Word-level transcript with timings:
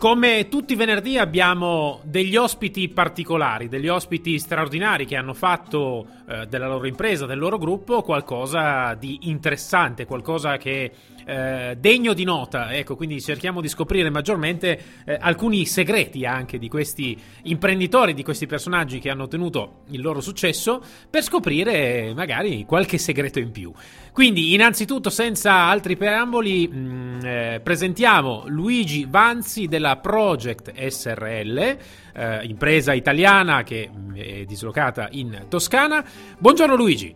Come 0.00 0.48
tutti 0.48 0.72
i 0.72 0.76
venerdì 0.76 1.18
abbiamo 1.18 2.00
degli 2.04 2.34
ospiti 2.34 2.88
particolari, 2.88 3.68
degli 3.68 3.88
ospiti 3.88 4.38
straordinari 4.38 5.04
che 5.04 5.14
hanno 5.14 5.34
fatto 5.34 6.06
eh, 6.26 6.46
della 6.46 6.68
loro 6.68 6.86
impresa, 6.86 7.26
del 7.26 7.38
loro 7.38 7.58
gruppo 7.58 8.00
qualcosa 8.00 8.94
di 8.94 9.18
interessante, 9.24 10.06
qualcosa 10.06 10.56
che 10.56 10.90
eh, 11.26 11.76
degno 11.78 12.14
di 12.14 12.24
nota. 12.24 12.72
Ecco, 12.74 12.96
quindi 12.96 13.20
cerchiamo 13.20 13.60
di 13.60 13.68
scoprire 13.68 14.08
maggiormente 14.08 14.80
eh, 15.04 15.18
alcuni 15.20 15.66
segreti 15.66 16.24
anche 16.24 16.58
di 16.58 16.68
questi 16.68 17.14
imprenditori, 17.42 18.14
di 18.14 18.22
questi 18.22 18.46
personaggi 18.46 19.00
che 19.00 19.10
hanno 19.10 19.24
ottenuto 19.24 19.82
il 19.90 20.00
loro 20.00 20.22
successo, 20.22 20.82
per 21.10 21.22
scoprire 21.22 22.14
magari 22.14 22.64
qualche 22.64 22.96
segreto 22.96 23.38
in 23.38 23.50
più. 23.50 23.70
Quindi, 24.12 24.54
innanzitutto, 24.54 25.08
senza 25.08 25.52
altri 25.52 25.96
preamboli, 25.96 26.66
mh, 26.66 26.78
mm, 26.78 27.20
eh, 27.22 27.60
presentiamo 27.62 28.44
Luigi 28.46 29.06
Vanzi 29.08 29.68
della 29.68 29.89
Project 29.96 30.72
SRL, 30.74 31.76
eh, 32.12 32.44
impresa 32.44 32.92
italiana 32.92 33.62
che 33.62 33.90
mm, 33.92 34.14
è 34.14 34.44
dislocata 34.44 35.08
in 35.12 35.46
Toscana. 35.48 36.04
Buongiorno 36.38 36.74
Luigi. 36.74 37.14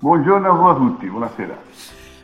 Buongiorno 0.00 0.68
a 0.68 0.74
tutti, 0.74 1.06
buonasera. 1.08 1.58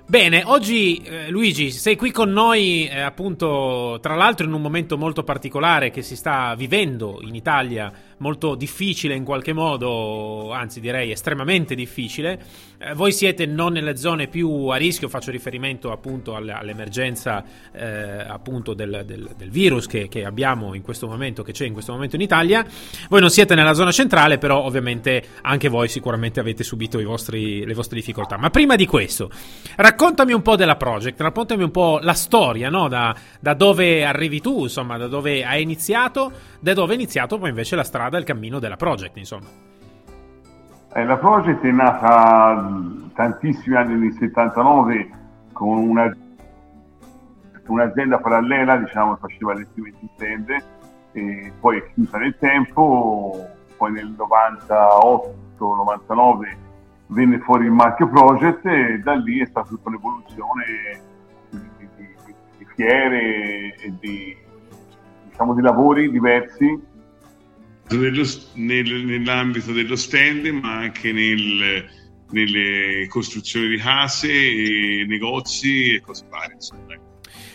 Bene, 0.09 0.45
oggi 0.46 0.98
eh, 0.98 1.30
Luigi 1.30 1.73
sei 1.73 1.96
qui 1.96 2.12
con 2.12 2.30
noi 2.30 2.87
eh, 2.87 3.00
appunto 3.00 3.98
tra 4.00 4.14
l'altro 4.14 4.46
in 4.46 4.52
un 4.52 4.62
momento 4.62 4.96
molto 4.96 5.24
particolare 5.24 5.90
che 5.90 6.01
si 6.02 6.14
sta 6.14 6.54
vivendo 6.54 7.18
in 7.23 7.34
Italia 7.34 7.92
molto 8.18 8.54
difficile 8.54 9.14
in 9.14 9.24
qualche 9.24 9.52
modo, 9.52 10.52
anzi 10.52 10.80
direi 10.80 11.10
estremamente 11.10 11.74
difficile. 11.74 12.38
Eh, 12.78 12.94
voi 12.94 13.12
siete 13.12 13.46
non 13.46 13.72
nelle 13.72 13.96
zone 13.96 14.28
più 14.28 14.66
a 14.66 14.76
rischio, 14.76 15.08
faccio 15.08 15.30
riferimento 15.30 15.92
appunto 15.92 16.34
all'emergenza 16.34 17.44
eh, 17.72 18.24
appunto 18.26 18.74
del, 18.74 19.02
del, 19.04 19.30
del 19.36 19.50
virus 19.50 19.86
che, 19.86 20.08
che, 20.08 20.24
abbiamo 20.24 20.74
in 20.74 20.82
questo 20.82 21.06
momento, 21.06 21.42
che 21.42 21.52
c'è 21.52 21.66
in 21.66 21.72
questo 21.72 21.92
momento 21.92 22.16
in 22.16 22.22
Italia. 22.22 22.64
Voi 23.08 23.20
non 23.20 23.30
siete 23.30 23.54
nella 23.54 23.74
zona 23.74 23.92
centrale, 23.92 24.38
però 24.38 24.62
ovviamente 24.62 25.23
anche 25.42 25.68
voi 25.68 25.88
sicuramente 25.88 26.40
avete 26.40 26.64
subito 26.64 27.02
vostri, 27.02 27.64
le 27.64 27.74
vostre 27.74 27.96
difficoltà. 27.96 28.36
Ma 28.36 28.51
prima 28.51 28.76
di 28.76 28.86
questo, 28.86 29.30
raccontami 29.76 30.32
un 30.32 30.42
po' 30.42 30.56
della 30.56 30.76
project, 30.76 31.20
raccontami 31.20 31.62
un 31.62 31.70
po' 31.70 31.98
la 32.01 32.14
storia, 32.14 32.70
no? 32.70 32.88
da, 32.88 33.14
da 33.40 33.54
dove 33.54 34.04
arrivi 34.04 34.40
tu, 34.40 34.64
insomma, 34.64 34.96
da 34.96 35.06
dove 35.06 35.45
hai 35.45 35.62
iniziato, 35.62 36.32
da 36.60 36.73
dove 36.73 36.92
è 36.92 36.96
iniziato 36.96 37.38
poi 37.38 37.51
invece 37.51 37.76
la 37.76 37.84
strada 37.84 38.05
strada, 38.07 38.18
il 38.18 38.24
cammino 38.24 38.59
della 38.59 38.76
Project, 38.76 39.16
insomma. 39.16 39.46
Eh, 40.95 41.04
la 41.04 41.16
Project 41.16 41.62
è 41.65 41.71
nata 41.71 42.71
tantissimi 43.15 43.76
anni 43.76 43.98
nel 43.98 44.13
79 44.18 45.10
con 45.52 45.79
una, 45.79 46.16
un'azienda 47.66 48.18
parallela, 48.18 48.76
diciamo, 48.76 49.16
faceva 49.16 49.52
allestimenti 49.52 50.09
stand, 50.15 50.51
e 51.13 51.52
poi 51.60 51.79
è 51.79 51.93
chiusa 51.93 52.18
nel 52.18 52.37
tempo, 52.38 53.46
poi 53.76 53.93
nel 53.93 54.15
98-99 55.59 56.57
venne 57.09 57.38
fuori 57.41 57.66
il 57.66 57.70
marchio 57.70 58.09
Project 58.09 58.66
e 58.66 58.98
da 58.98 59.15
lì 59.15 59.41
è 59.41 59.46
stata 59.46 59.68
tutta 59.68 59.88
un'evoluzione 59.88 60.65
di, 61.51 61.60
di, 61.79 62.09
di 62.59 62.66
fiere 62.74 63.74
e 63.76 63.95
di, 64.00 64.37
diciamo, 65.28 65.54
di 65.54 65.62
lavori 65.62 66.10
diversi 66.10 66.94
dello, 67.88 68.25
nel, 68.54 69.04
nell'ambito 69.04 69.72
dello 69.72 69.97
stand, 69.97 70.47
ma 70.47 70.78
anche 70.78 71.12
nel, 71.12 71.84
nelle 72.31 73.06
costruzioni 73.09 73.69
di 73.69 73.76
case, 73.76 75.04
negozi 75.06 75.94
e 75.94 76.00
cose 76.00 76.26
varie. 76.28 76.54
Insomma. 76.54 76.94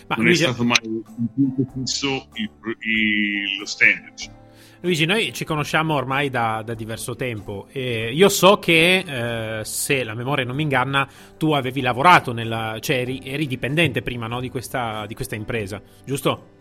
Ma 0.08 0.16
non 0.16 0.26
Luigi... 0.26 0.44
è 0.44 0.48
stato 0.48 0.64
mai 0.64 0.78
un 0.84 1.28
punto 1.34 1.72
fisso 1.74 2.28
il, 2.34 2.50
il, 2.80 3.58
lo 3.59 3.66
stand. 3.66 4.09
Diciamo. 4.12 4.40
Luigi, 4.84 5.06
noi 5.06 5.32
ci 5.32 5.46
conosciamo 5.46 5.94
ormai 5.94 6.32
da, 6.32 6.64
da 6.66 6.74
diverso 6.74 7.16
tempo 7.16 7.68
e 7.72 8.12
io 8.12 8.30
so 8.30 8.58
che, 8.58 9.59
eh, 9.59 9.63
se 9.63 10.03
la 10.03 10.16
memoria 10.16 10.44
non 10.44 10.56
mi 10.56 10.63
inganna, 10.63 11.08
tu 11.38 11.52
avevi 11.52 11.81
lavorato, 11.81 12.34
nella, 12.34 12.78
cioè 12.80 12.98
eri, 12.98 13.22
eri 13.24 13.46
dipendente 13.46 14.02
prima 14.02 14.25
no, 14.25 14.40
di, 14.40 14.50
questa, 14.50 15.06
di 15.06 15.13
questa 15.13 15.36
impresa, 15.36 15.80
giusto? 16.03 16.61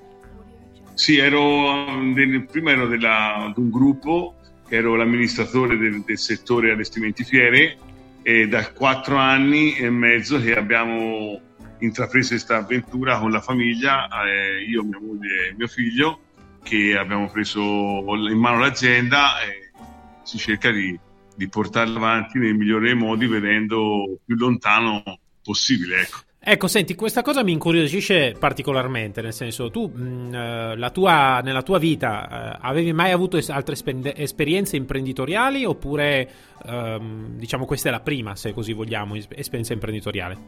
Sì, 1.01 1.17
ero 1.17 1.87
prima 2.51 2.73
ero 2.73 2.87
della, 2.87 3.51
di 3.55 3.63
un 3.63 3.71
gruppo, 3.71 4.35
ero 4.69 4.97
l'amministratore 4.97 5.79
del, 5.79 6.03
del 6.03 6.19
settore 6.19 6.73
allestimenti 6.73 7.25
fiere 7.25 7.79
e 8.21 8.47
da 8.49 8.71
quattro 8.73 9.17
anni 9.17 9.77
e 9.77 9.89
mezzo 9.89 10.39
che 10.39 10.55
abbiamo 10.55 11.41
intrapreso 11.79 12.35
questa 12.35 12.59
avventura 12.59 13.19
con 13.19 13.31
la 13.31 13.41
famiglia, 13.41 14.09
eh, 14.27 14.63
io, 14.63 14.85
mia 14.85 15.01
moglie 15.01 15.49
e 15.49 15.55
mio 15.57 15.69
figlio, 15.69 16.21
che 16.63 16.95
abbiamo 16.99 17.31
preso 17.31 17.59
in 18.29 18.39
mano 18.39 18.59
l'azienda 18.59 19.41
e 19.41 19.71
si 20.23 20.37
cerca 20.37 20.71
di, 20.71 21.01
di 21.35 21.49
portarla 21.49 21.97
avanti 21.97 22.39
nel 22.39 22.55
migliore 22.55 22.89
dei 22.89 22.95
modi 22.95 23.27
vedendo 23.27 24.19
più 24.23 24.37
lontano 24.37 25.03
possibile. 25.43 26.03
Ecco. 26.03 26.19
Ecco, 26.43 26.69
senti, 26.69 26.95
questa 26.95 27.21
cosa 27.21 27.43
mi 27.45 27.53
incuriosisce 27.53 28.35
particolarmente, 28.39 29.21
nel 29.21 29.35
senso, 29.35 29.71
tu 29.71 29.93
mh, 29.95 30.03
mm, 30.03 30.35
eh, 30.35 30.91
tua, 30.91 31.41
nella 31.45 31.61
tua 31.61 31.79
vita 31.79 32.55
eh, 32.55 32.59
avevi 32.63 32.95
mai 32.95 33.11
avuto 33.11 33.37
es- 33.37 33.51
altre 33.51 33.77
spen- 33.77 34.11
esperienze 34.17 34.77
imprenditoriali 34.77 35.67
oppure, 35.67 36.31
ehm, 36.65 37.37
diciamo, 37.37 37.67
questa 37.67 37.91
è 37.91 37.93
la 37.93 38.01
prima, 38.01 38.37
se 38.37 38.55
così 38.55 38.73
vogliamo, 38.73 39.17
esperienza 39.17 39.75
imprenditoriale? 39.75 40.39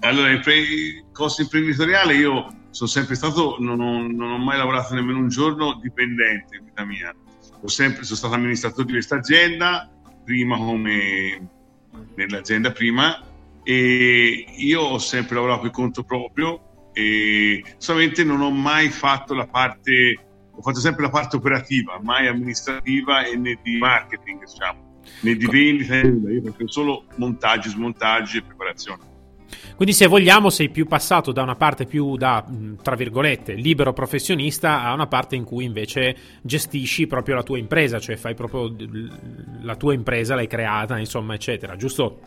Allora, 0.00 0.32
impre- 0.32 1.04
cosa 1.12 1.42
imprenditoriale 1.42 2.14
io 2.14 2.46
sono 2.70 2.90
sempre 2.90 3.14
stato, 3.14 3.54
non 3.60 3.78
ho, 3.78 4.02
non 4.08 4.32
ho, 4.32 4.38
mai 4.38 4.58
lavorato 4.58 4.92
nemmeno 4.94 5.18
un 5.18 5.28
giorno 5.28 5.78
dipendente 5.80 6.56
in 6.56 6.64
vita 6.64 6.84
mia. 6.84 7.14
Ho 7.62 7.68
sempre, 7.68 8.02
sono 8.02 8.18
stato 8.18 8.34
amministratore 8.34 8.86
di 8.86 8.92
questa 8.92 9.18
azienda, 9.18 9.88
prima 10.24 10.56
come 10.56 11.48
nell'azienda 12.16 12.72
prima, 12.72 13.22
e 13.64 14.44
io 14.56 14.80
ho 14.80 14.98
sempre 14.98 15.34
lavorato 15.36 15.62
per 15.62 15.70
conto 15.70 16.04
proprio 16.04 16.90
e 16.92 17.64
solamente 17.78 18.22
non 18.22 18.40
ho 18.40 18.50
mai 18.50 18.88
fatto 18.90 19.34
la 19.34 19.46
parte 19.46 20.18
ho 20.56 20.62
fatto 20.62 20.78
sempre 20.78 21.02
la 21.02 21.10
parte 21.10 21.36
operativa 21.36 21.98
mai 22.00 22.28
amministrativa 22.28 23.24
e 23.24 23.36
né 23.36 23.58
di 23.62 23.78
marketing 23.78 24.44
diciamo 24.44 25.00
né 25.20 25.34
di 25.34 25.46
vendita 25.46 25.96
io 25.96 26.42
faccio 26.44 26.68
solo 26.68 27.04
montaggi 27.16 27.68
smontaggi 27.70 28.38
e 28.38 28.42
preparazione. 28.42 29.12
Quindi 29.76 29.94
se 29.94 30.06
vogliamo 30.06 30.50
sei 30.50 30.68
più 30.68 30.86
passato 30.86 31.32
da 31.32 31.42
una 31.42 31.56
parte 31.56 31.84
più 31.84 32.16
da, 32.16 32.44
tra 32.82 32.94
virgolette, 32.94 33.54
libero 33.54 33.92
professionista 33.92 34.82
a 34.82 34.92
una 34.92 35.06
parte 35.06 35.36
in 35.36 35.44
cui 35.44 35.64
invece 35.64 36.16
gestisci 36.42 37.06
proprio 37.06 37.34
la 37.34 37.42
tua 37.42 37.58
impresa, 37.58 37.98
cioè 37.98 38.16
fai 38.16 38.34
proprio 38.34 38.74
la 39.62 39.76
tua 39.76 39.94
impresa, 39.94 40.34
l'hai 40.34 40.46
creata, 40.46 40.98
insomma, 40.98 41.34
eccetera, 41.34 41.76
giusto? 41.76 42.20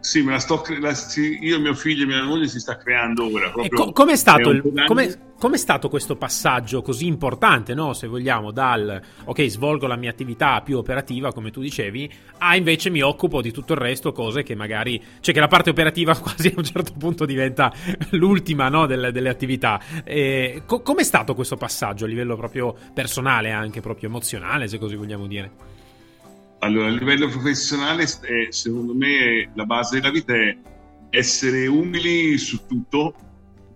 Sì, 0.00 0.22
me 0.22 0.32
la 0.32 0.38
sto 0.38 0.60
cre- 0.60 0.78
la, 0.78 0.94
sì, 0.94 1.38
io, 1.40 1.58
mio 1.58 1.74
figlio 1.74 2.04
e 2.04 2.06
mia 2.06 2.22
moglie 2.22 2.46
si 2.46 2.60
sta 2.60 2.76
creando 2.76 3.28
ora. 3.32 3.50
Co- 3.50 4.14
stato 4.14 4.50
il, 4.50 4.84
com'è, 4.86 5.18
com'è, 5.36 5.56
stato 5.56 5.88
questo 5.88 6.14
passaggio 6.16 6.80
così 6.80 7.06
importante, 7.06 7.74
no? 7.74 7.92
se 7.92 8.06
vogliamo, 8.06 8.52
dal 8.52 9.00
ok, 9.24 9.46
svolgo 9.48 9.88
la 9.88 9.96
mia 9.96 10.10
attività 10.10 10.60
più 10.60 10.78
operativa, 10.78 11.32
come 11.32 11.50
tu 11.50 11.60
dicevi, 11.60 12.08
a 12.38 12.54
invece 12.54 12.88
mi 12.90 13.02
occupo 13.02 13.42
di 13.42 13.50
tutto 13.50 13.72
il 13.72 13.80
resto, 13.80 14.12
cose 14.12 14.44
che 14.44 14.54
magari. 14.54 15.02
cioè 15.20 15.34
che 15.34 15.40
la 15.40 15.48
parte 15.48 15.70
operativa 15.70 16.14
quasi 16.18 16.48
a 16.48 16.54
un 16.56 16.64
certo 16.64 16.92
punto 16.96 17.24
diventa 17.24 17.72
l'ultima 18.10 18.68
no? 18.68 18.86
delle, 18.86 19.10
delle, 19.10 19.28
attività. 19.28 19.80
E, 20.04 20.62
co- 20.66 20.82
com'è 20.82 21.02
stato 21.02 21.34
questo 21.34 21.56
passaggio 21.56 22.04
a 22.04 22.08
livello 22.08 22.36
proprio 22.36 22.74
personale, 22.94 23.50
anche 23.50 23.80
proprio 23.80 24.08
emozionale, 24.08 24.68
se 24.68 24.78
così 24.78 24.94
vogliamo 24.94 25.26
dire? 25.26 25.75
Allora, 26.66 26.88
a 26.88 26.90
livello 26.90 27.28
professionale, 27.28 28.02
è, 28.02 28.48
secondo 28.50 28.92
me, 28.92 29.48
la 29.54 29.64
base 29.64 30.00
della 30.00 30.10
vita 30.10 30.34
è 30.34 30.56
essere 31.10 31.68
umili 31.68 32.36
su 32.38 32.66
tutto, 32.66 33.14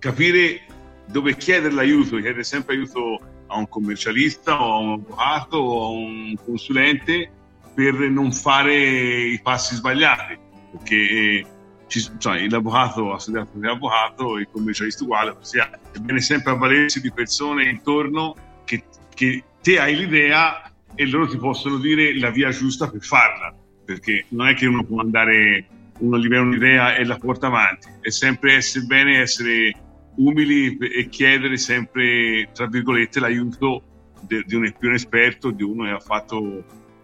capire 0.01 0.62
dove 1.06 1.37
chiedere 1.37 1.72
l'aiuto, 1.72 2.16
chiedere 2.16 2.42
sempre 2.42 2.75
aiuto 2.75 3.21
a 3.47 3.57
un 3.57 3.69
commercialista 3.69 4.60
o 4.60 4.75
a 4.75 4.78
un 4.78 4.92
avvocato 4.95 5.57
o 5.57 5.84
a 5.84 5.89
un 5.91 6.34
consulente 6.45 7.31
per 7.72 7.95
non 7.95 8.33
fare 8.33 8.75
i 8.75 9.41
passi 9.41 9.77
sbagliati, 9.77 10.36
perché 10.72 10.97
eh, 10.97 11.47
ci, 11.86 12.10
cioè, 12.19 12.45
l'avvocato 12.48 13.13
ha 13.13 13.21
studiato 13.21 13.51
per 13.53 13.71
l'avvocato, 13.71 14.36
il 14.36 14.48
commercialista 14.51 15.04
uguale, 15.04 15.36
ossia 15.39 15.71
è. 15.71 15.98
Bene 16.01 16.21
sempre 16.21 16.51
avvalersi 16.51 17.01
di 17.01 17.13
persone 17.13 17.69
intorno 17.69 18.34
che, 18.65 18.83
che 19.15 19.45
te 19.63 19.78
hai 19.78 19.95
l'idea 19.95 20.70
e 20.95 21.07
loro 21.07 21.28
ti 21.28 21.37
possono 21.37 21.78
dire 21.78 22.19
la 22.19 22.31
via 22.31 22.51
giusta 22.51 22.89
per 22.89 23.03
farla, 23.03 23.54
perché 23.84 24.27
non 24.28 24.48
è 24.48 24.54
che 24.54 24.66
uno 24.66 24.84
può 24.84 25.01
andare, 25.01 25.66
uno 25.98 26.19
viene 26.19 26.39
un'idea 26.39 26.95
e 26.95 27.04
la 27.04 27.16
porta 27.16 27.47
avanti, 27.47 27.89
è 28.01 28.10
sempre 28.10 28.54
essere 28.54 28.84
bene, 28.84 29.21
essere 29.21 29.75
umili 30.16 30.77
e 30.77 31.09
chiedere 31.09 31.57
sempre, 31.57 32.51
tra 32.53 32.66
virgolette, 32.66 33.21
l'aiuto 33.21 33.83
di, 34.22 34.54
un 34.54 34.72
più 34.78 34.91
esperto, 34.91 35.51
di 35.51 35.63
uno 35.63 35.84
che 35.84 35.91
ha 35.91 36.01
fatto 36.01 36.41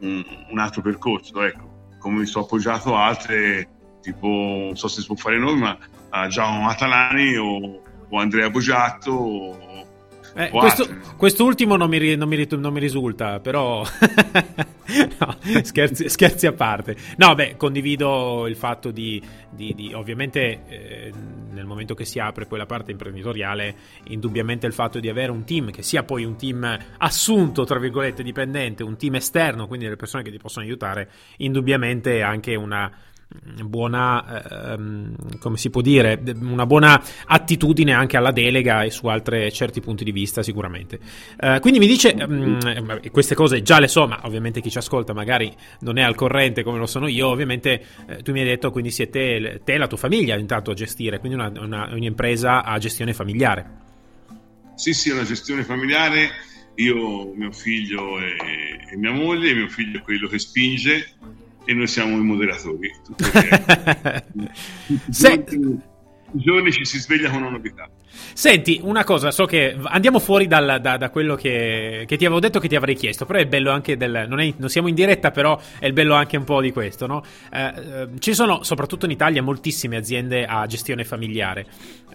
un, 0.01 0.25
un 0.51 0.59
altro 0.59 0.83
percorso, 0.83 1.43
ecco. 1.43 1.75
Come 1.99 2.21
mi 2.21 2.27
sono 2.27 2.45
appoggiato 2.45 2.95
a 2.95 3.07
altre, 3.07 3.69
tipo, 4.03 4.27
non 4.29 4.77
so 4.77 4.87
se 4.89 5.01
si 5.01 5.07
può 5.07 5.17
fare 5.17 5.39
noi, 5.39 5.57
ma 5.59 5.79
a 6.11 6.29
Giacomo 6.29 6.69
Atalani 6.69 7.37
o 7.37 7.83
o 8.09 8.19
Andrea 8.19 8.51
Bogiatto 8.51 9.11
o, 9.11 9.86
eh, 10.37 10.51
questo, 10.51 10.87
quest'ultimo 11.17 11.77
non 11.77 11.89
mi, 11.89 12.15
non, 12.15 12.29
mi, 12.29 12.47
non 12.49 12.73
mi, 12.73 12.81
risulta, 12.81 13.41
però 13.41 13.83
no, 15.19 15.37
scherzi, 15.63 16.09
scherzi, 16.11 16.47
a 16.47 16.53
parte. 16.53 16.95
No, 17.17 17.35
beh, 17.35 17.57
condivido 17.57 18.47
il 18.47 18.55
fatto 18.55 18.91
di, 18.91 19.23
di, 19.51 19.75
di 19.75 19.93
ovviamente 19.95 20.63
eh, 20.69 21.13
nel 21.53 21.65
momento 21.65 21.95
che 21.95 22.05
si 22.05 22.19
apre 22.19 22.45
poi 22.45 22.59
la 22.59 22.67
parte 22.67 22.91
imprenditoriale, 22.91 23.75
indubbiamente 24.09 24.67
il 24.67 24.75
fatto 24.75 25.01
di 25.01 25.09
avere 25.09 25.33
un 25.33 25.45
team 25.45 25.71
che 25.71 25.83
sia 25.83 26.03
poi 26.03 26.25
un 26.25 26.37
team 26.37 26.79
assunto, 26.99 27.65
tra 27.65 27.79
virgolette, 27.79 28.23
dipendente, 28.23 28.83
un 28.83 28.99
team 28.99 29.15
esterno, 29.15 29.67
quindi 29.67 29.87
delle 29.87 29.97
persone 29.97 30.23
che 30.23 30.31
ti 30.31 30.39
possono 30.39 30.67
aiutare, 30.67 31.11
indubbiamente 31.39 32.19
è 32.19 32.21
anche 32.21 32.55
una 32.55 32.93
buona, 33.65 34.73
ehm, 34.73 35.39
come 35.39 35.57
si 35.57 35.71
può 35.71 35.81
dire, 35.81 36.21
una 36.41 36.67
buona 36.67 37.03
attitudine 37.27 37.93
anche 37.93 38.17
alla 38.17 38.33
delega 38.33 38.83
e 38.83 38.91
su 38.91 39.07
altri 39.07 39.53
certi 39.53 39.81
punti 39.81 40.05
di 40.05 40.13
vista 40.13 40.43
sicuramente. 40.43 40.99
Eh, 41.39 41.59
quindi 41.61 41.79
mi 41.79 41.87
dice, 41.87 42.15
ehm, 42.15 43.11
queste 43.11 43.35
cose 43.35 43.63
già 43.63 43.79
le 43.79 43.89
so, 43.89 44.07
ma 44.07 44.21
ovviamente 44.25 44.61
chi 44.61 44.71
ci 44.71 44.79
ascolta 44.79 45.13
magari 45.13 45.55
non 45.81 45.99
è 45.99 46.03
al 46.03 46.15
corrente 46.15 46.63
come 46.63 46.79
lo 46.79 46.87
sono 46.87 47.07
io, 47.07 47.29
ovviamente 47.29 47.85
eh, 48.07 48.23
tu 48.23 48.33
mi 48.33 48.41
hai 48.41 48.47
detto 48.47 48.71
quindi 48.71 48.91
siete 48.91 49.61
te 49.65 49.75
e 49.75 49.79
la 49.79 49.87
tua 49.87 49.99
famiglia 49.99 50.37
intanto 50.37 50.71
a 50.71 50.75
gestire, 50.75 51.19
quindi 51.19 51.39
una, 51.39 51.53
una, 51.61 51.89
un'impresa 51.93 52.65
a 52.65 52.79
gestione 52.79 53.13
familiare. 53.13 53.85
Sì, 54.75 54.93
sì, 54.93 55.11
è 55.11 55.13
una 55.13 55.23
gestione 55.23 55.63
familiare. 55.63 56.31
Io, 56.77 57.33
mio 57.35 57.53
figlio 57.53 58.19
e, 58.19 58.37
e 58.91 58.97
mia 58.97 59.13
moglie, 59.13 59.55
mio 59.55 59.69
figlio 59.69 59.99
è 59.99 60.03
quello 60.03 60.29
che 60.29 60.39
spinge, 60.39 61.15
e 61.67 61.75
noi 61.75 61.87
siamo 61.87 62.17
i 62.17 62.23
moderatori. 62.23 62.91
Se... 65.11 65.45
I 66.33 66.39
giorni 66.39 66.73
ci 66.73 66.85
si 66.85 66.99
sveglia 66.99 67.31
con 67.31 67.43
una 67.43 67.51
novità. 67.51 67.89
Senti, 68.33 68.81
una 68.83 69.05
cosa, 69.05 69.31
so 69.31 69.45
che 69.45 69.77
andiamo 69.85 70.19
fuori 70.19 70.47
dal, 70.47 70.79
da, 70.81 70.97
da, 70.97 71.11
quello 71.11 71.35
che, 71.35 72.05
che, 72.07 72.17
ti 72.17 72.25
avevo 72.25 72.41
detto 72.41 72.59
che 72.59 72.69
ti 72.69 72.77
avrei 72.77 72.95
chiesto, 72.95 73.25
però 73.25 73.39
è 73.39 73.47
bello 73.47 73.71
anche 73.71 73.97
del... 73.97 74.27
Non, 74.29 74.41
è, 74.41 74.53
non 74.57 74.69
siamo 74.69 74.89
in 74.89 74.95
diretta, 74.95 75.31
però 75.31 75.59
è 75.79 75.87
il 75.87 75.93
bello 75.93 76.15
anche 76.15 76.37
un 76.37 76.45
po' 76.45 76.61
di 76.61 76.73
questo, 76.73 77.07
no? 77.07 77.23
Eh, 77.53 77.65
eh, 77.65 78.09
ci 78.19 78.35
sono, 78.35 78.63
soprattutto 78.63 79.05
in 79.05 79.13
Italia, 79.13 79.43
moltissime 79.43 79.97
aziende 79.97 80.45
a 80.45 80.67
gestione 80.67 81.05
familiare 81.05 81.67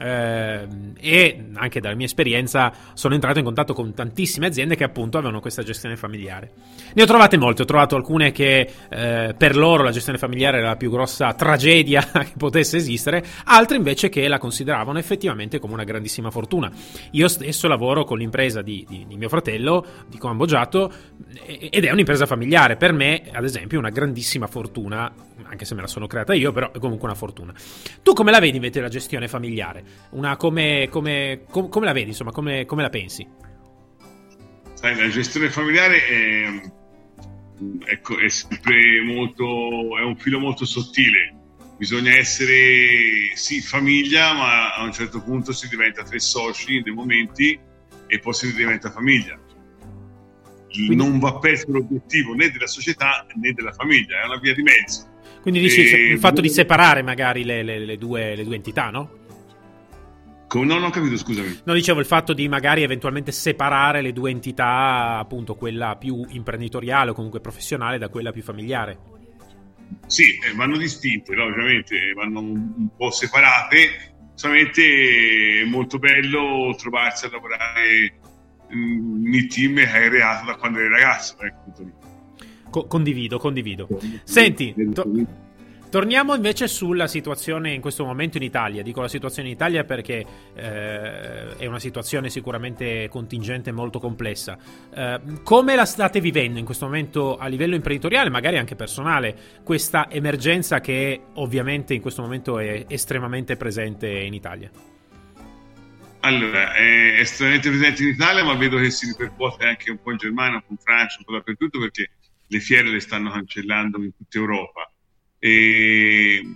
eh, 0.02 0.68
e 1.00 1.46
anche 1.54 1.80
dalla 1.80 1.96
mia 1.96 2.06
esperienza 2.06 2.74
sono 2.94 3.14
entrato 3.14 3.40
in 3.40 3.46
contatto 3.46 3.74
con 3.74 3.94
tantissime 3.94 4.48
aziende 4.48 4.76
che 4.76 4.84
appunto 4.84 5.18
avevano 5.18 5.40
questa 5.40 5.64
gestione 5.64 5.96
familiare. 5.96 6.52
Ne 6.94 7.04
ho 7.04 7.06
trovate 7.06 7.38
molte, 7.38 7.62
ho 7.62 7.66
trovato 7.66 7.96
alcune 7.96 8.32
che 8.32 8.70
eh, 8.90 9.36
per 9.38 9.56
loro 9.56 9.84
la 9.84 9.92
gestione 9.92 10.18
familiare 10.18 10.58
era 10.58 10.70
la 10.70 10.76
più 10.76 10.90
grossa 10.90 11.34
tragedia 11.34 12.02
che 12.12 12.34
potesse 12.38 12.78
esistere, 12.78 13.24
altre 13.46 13.78
invece 13.78 14.10
che 14.10 14.28
la 14.28 14.40
consideravano 14.40 14.98
effettivamente 14.98 15.60
come 15.60 15.74
una 15.74 15.84
grandissima 15.92 16.32
fortuna. 16.32 16.72
Io 17.12 17.28
stesso 17.28 17.68
lavoro 17.68 18.04
con 18.04 18.18
l'impresa 18.18 18.62
di, 18.62 18.86
di, 18.88 19.06
di 19.08 19.18
mio 19.18 19.30
fratello, 19.30 19.86
di 20.08 20.18
Coamboggiato, 20.18 20.92
ed 21.46 21.84
è 21.84 21.92
un'impresa 21.92 22.26
familiare. 22.26 22.78
Per 22.78 22.94
me, 22.94 23.24
ad 23.32 23.44
esempio, 23.44 23.78
è 23.78 23.80
una 23.80 23.90
grandissima 23.90 24.48
fortuna, 24.48 25.14
anche 25.44 25.66
se 25.66 25.76
me 25.76 25.82
la 25.82 25.88
sono 25.88 26.08
creata 26.08 26.34
io, 26.34 26.52
però 26.52 26.72
è 26.72 26.80
comunque 26.80 27.08
una 27.08 27.18
fortuna. 27.18 27.54
Tu 28.02 28.14
come 28.14 28.32
la 28.32 28.40
vedi 28.40 28.56
invece 28.56 28.82
la 28.82 28.90
gestione 28.90 29.28
familiare? 29.28 29.84
Una, 30.12 30.36
come, 30.38 30.88
come, 30.90 31.44
com, 31.50 31.70
come, 31.70 31.86
la 31.86 31.94
vedi, 31.94 32.10
insomma, 32.10 32.32
come, 32.32 32.66
come 32.66 32.82
la 32.82 32.90
pensi? 32.90 33.28
Sai, 34.74 34.96
la 34.96 35.10
gestione 35.10 35.50
familiare 35.50 36.06
è, 36.08 36.62
ecco, 37.86 38.18
è 38.18 38.30
sempre 38.30 39.02
molto, 39.06 39.98
è 39.98 40.02
un 40.02 40.16
filo 40.18 40.40
molto 40.40 40.66
sottile 40.66 41.36
bisogna 41.82 42.16
essere 42.16 43.32
sì 43.34 43.60
famiglia, 43.60 44.34
ma 44.34 44.76
a 44.76 44.84
un 44.84 44.92
certo 44.92 45.20
punto 45.20 45.52
si 45.52 45.68
diventa 45.68 46.04
tre 46.04 46.20
soci 46.20 46.76
in 46.76 46.84
dei 46.84 46.94
momenti 46.94 47.60
e 48.06 48.20
poi 48.20 48.34
si 48.36 48.54
diventa 48.56 48.92
famiglia. 48.92 49.36
Quindi, 50.70 50.96
non 50.96 51.18
va 51.18 51.40
perso 51.40 51.72
l'obiettivo 51.72 52.36
né 52.36 52.52
della 52.52 52.68
società 52.68 53.26
né 53.34 53.52
della 53.54 53.72
famiglia, 53.72 54.22
è 54.22 54.26
una 54.28 54.38
via 54.38 54.54
di 54.54 54.62
mezzo. 54.62 55.10
Quindi 55.42 55.60
dici 55.60 55.82
e... 55.82 56.12
il 56.12 56.20
fatto 56.20 56.40
di 56.40 56.50
separare 56.50 57.02
magari 57.02 57.44
le, 57.44 57.64
le, 57.64 57.80
le, 57.80 57.98
due, 57.98 58.36
le 58.36 58.44
due, 58.44 58.56
entità, 58.56 58.92
no? 58.92 59.18
No, 60.54 60.64
non 60.64 60.84
ho 60.84 60.92
capito, 60.92 61.18
scusami. 61.18 61.62
No, 61.64 61.74
dicevo 61.74 62.00
il 62.00 62.06
fatto 62.06 62.34
di 62.34 62.48
magari 62.48 62.84
eventualmente 62.84 63.32
separare 63.32 64.04
le 64.04 64.14
due 64.14 64.30
entità, 64.30 65.18
appunto 65.18 65.56
quella 65.56 65.96
più 65.96 66.24
imprenditoriale 66.30 67.10
o 67.10 67.14
comunque 67.16 67.40
professionale 67.40 67.98
da 67.98 68.10
quella 68.10 68.32
più 68.32 68.44
familiare. 68.44 69.21
Sì, 70.08 70.38
eh, 70.44 70.54
vanno 70.56 70.78
distinte, 70.78 71.34
no? 71.36 71.46
ovviamente 71.46 72.14
vanno 72.14 72.40
un 72.42 72.88
po' 72.96 73.12
separate. 73.12 74.14
Solamente 74.34 75.62
è 75.62 75.66
molto 75.66 76.00
bello 76.00 76.74
trovarsi 76.78 77.26
a 77.26 77.30
lavorare 77.32 78.20
nel 78.70 79.48
team 79.48 79.76
che 79.76 79.88
hai 79.88 80.10
creato 80.10 80.46
da 80.46 80.56
quando 80.56 80.80
eri 80.80 80.90
ragazzo. 80.90 81.36
Ecco, 81.42 81.90
Co- 82.70 82.88
condivido, 82.88 83.38
condivido. 83.38 83.88
Senti, 84.24 84.74
to- 84.94 85.12
Torniamo 85.92 86.34
invece 86.36 86.70
sulla 86.70 87.06
situazione 87.06 87.74
in 87.74 87.82
questo 87.82 88.06
momento 88.06 88.38
in 88.38 88.44
Italia. 88.44 88.82
Dico 88.82 89.02
la 89.02 89.10
situazione 89.10 89.50
in 89.50 89.56
Italia 89.56 89.84
perché 89.84 90.26
eh, 90.56 91.58
è 91.58 91.66
una 91.66 91.80
situazione 91.80 92.30
sicuramente 92.30 93.10
contingente 93.10 93.72
e 93.72 93.74
molto 93.74 94.00
complessa. 94.00 94.58
Eh, 94.90 95.20
come 95.44 95.76
la 95.76 95.84
state 95.84 96.22
vivendo 96.22 96.60
in 96.60 96.64
questo 96.64 96.86
momento 96.86 97.36
a 97.36 97.48
livello 97.48 97.76
imprenditoriale, 97.76 98.30
magari 98.30 98.58
anche 98.58 98.78
personale, 98.78 99.36
questa 99.66 100.10
emergenza 100.10 100.80
che 100.80 101.24
ovviamente 101.34 101.94
in 101.94 102.00
questo 102.00 102.22
momento 102.22 102.58
è 102.58 102.86
estremamente 102.88 103.58
presente 103.58 104.08
in 104.08 104.34
Italia? 104.34 104.72
Allora, 106.22 106.74
è 106.74 107.20
estremamente 107.20 107.70
presente 107.70 108.04
in 108.04 108.10
Italia, 108.12 108.46
ma 108.46 108.54
vedo 108.54 108.78
che 108.78 108.92
si 108.92 109.08
ripercuote 109.08 109.66
anche 109.66 109.92
un 109.92 110.02
po' 110.02 110.12
in 110.12 110.18
Germania, 110.18 110.56
un 110.56 110.62
po' 110.62 110.72
in 110.72 110.78
Francia, 110.78 111.18
un 111.18 111.26
po' 111.26 111.34
dappertutto 111.34 111.80
perché 111.80 112.12
le 112.48 112.60
fiere 112.62 112.90
le 112.90 113.02
stanno 113.02 113.30
cancellando 113.30 114.02
in 114.02 114.16
tutta 114.16 114.38
Europa 114.38 114.91
e 115.44 116.56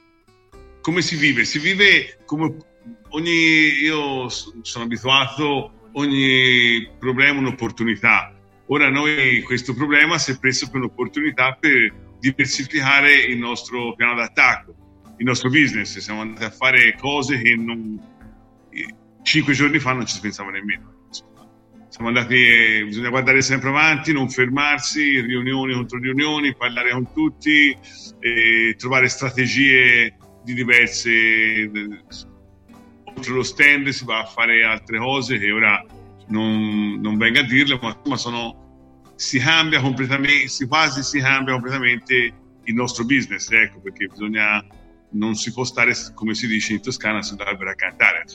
come 0.79 1.01
si 1.01 1.15
vive? 1.15 1.43
Si 1.43 1.57
vive 1.57 2.19
come 2.25 2.55
ogni. 3.09 3.79
Io 3.81 4.29
sono 4.29 4.83
abituato, 4.83 5.89
ogni 5.93 6.87
problema 6.99 7.37
è 7.37 7.39
un'opportunità. 7.39 8.31
Ora 8.67 8.91
noi 8.91 9.41
questo 9.41 9.73
problema 9.73 10.19
si 10.19 10.31
è 10.31 10.37
preso 10.37 10.67
per 10.67 10.81
un'opportunità 10.81 11.57
per 11.59 11.93
diversificare 12.19 13.15
il 13.15 13.39
nostro 13.39 13.95
piano 13.95 14.13
d'attacco, 14.13 14.75
il 15.17 15.25
nostro 15.25 15.49
business. 15.49 15.97
Siamo 15.97 16.21
andati 16.21 16.43
a 16.43 16.51
fare 16.51 16.95
cose 16.95 17.41
che 17.41 17.55
non, 17.55 17.99
cinque 19.23 19.53
giorni 19.53 19.79
fa 19.79 19.93
non 19.93 20.05
ci 20.05 20.13
si 20.13 20.21
pensava 20.21 20.51
nemmeno 20.51 20.94
siamo 21.95 22.09
andati, 22.09 22.83
bisogna 22.83 23.07
guardare 23.07 23.41
sempre 23.41 23.69
avanti, 23.69 24.11
non 24.11 24.29
fermarsi, 24.29 25.21
riunioni 25.21 25.73
contro 25.75 25.97
riunioni, 25.97 26.53
parlare 26.53 26.91
con 26.91 27.09
tutti, 27.13 27.73
eh, 28.19 28.75
trovare 28.77 29.07
strategie 29.07 30.17
di 30.43 30.53
diverse. 30.53 31.71
oltre 33.05 33.33
lo 33.33 33.43
stand 33.43 33.87
si 33.87 34.03
va 34.03 34.19
a 34.19 34.25
fare 34.25 34.65
altre 34.65 34.97
cose 34.97 35.39
che 35.39 35.49
ora 35.49 35.81
non, 36.27 36.99
non 36.99 37.15
vengo 37.15 37.39
a 37.39 37.43
dirle, 37.43 37.79
ma, 37.81 37.97
ma 38.07 38.17
sono, 38.17 39.13
si 39.15 39.39
cambia 39.39 39.79
completamente, 39.79 40.49
si 40.49 40.67
quasi 40.67 41.01
si 41.01 41.21
cambia 41.21 41.53
completamente 41.53 42.33
il 42.61 42.73
nostro 42.73 43.05
business, 43.05 43.49
ecco, 43.51 43.79
perché 43.79 44.07
bisogna 44.07 44.61
non 45.15 45.35
si 45.35 45.51
può 45.51 45.63
stare, 45.63 45.93
come 46.13 46.33
si 46.33 46.47
dice 46.47 46.73
in 46.73 46.81
Toscana, 46.81 47.21
sull'albero 47.21 47.71
a 47.71 47.75
cantare. 47.75 48.25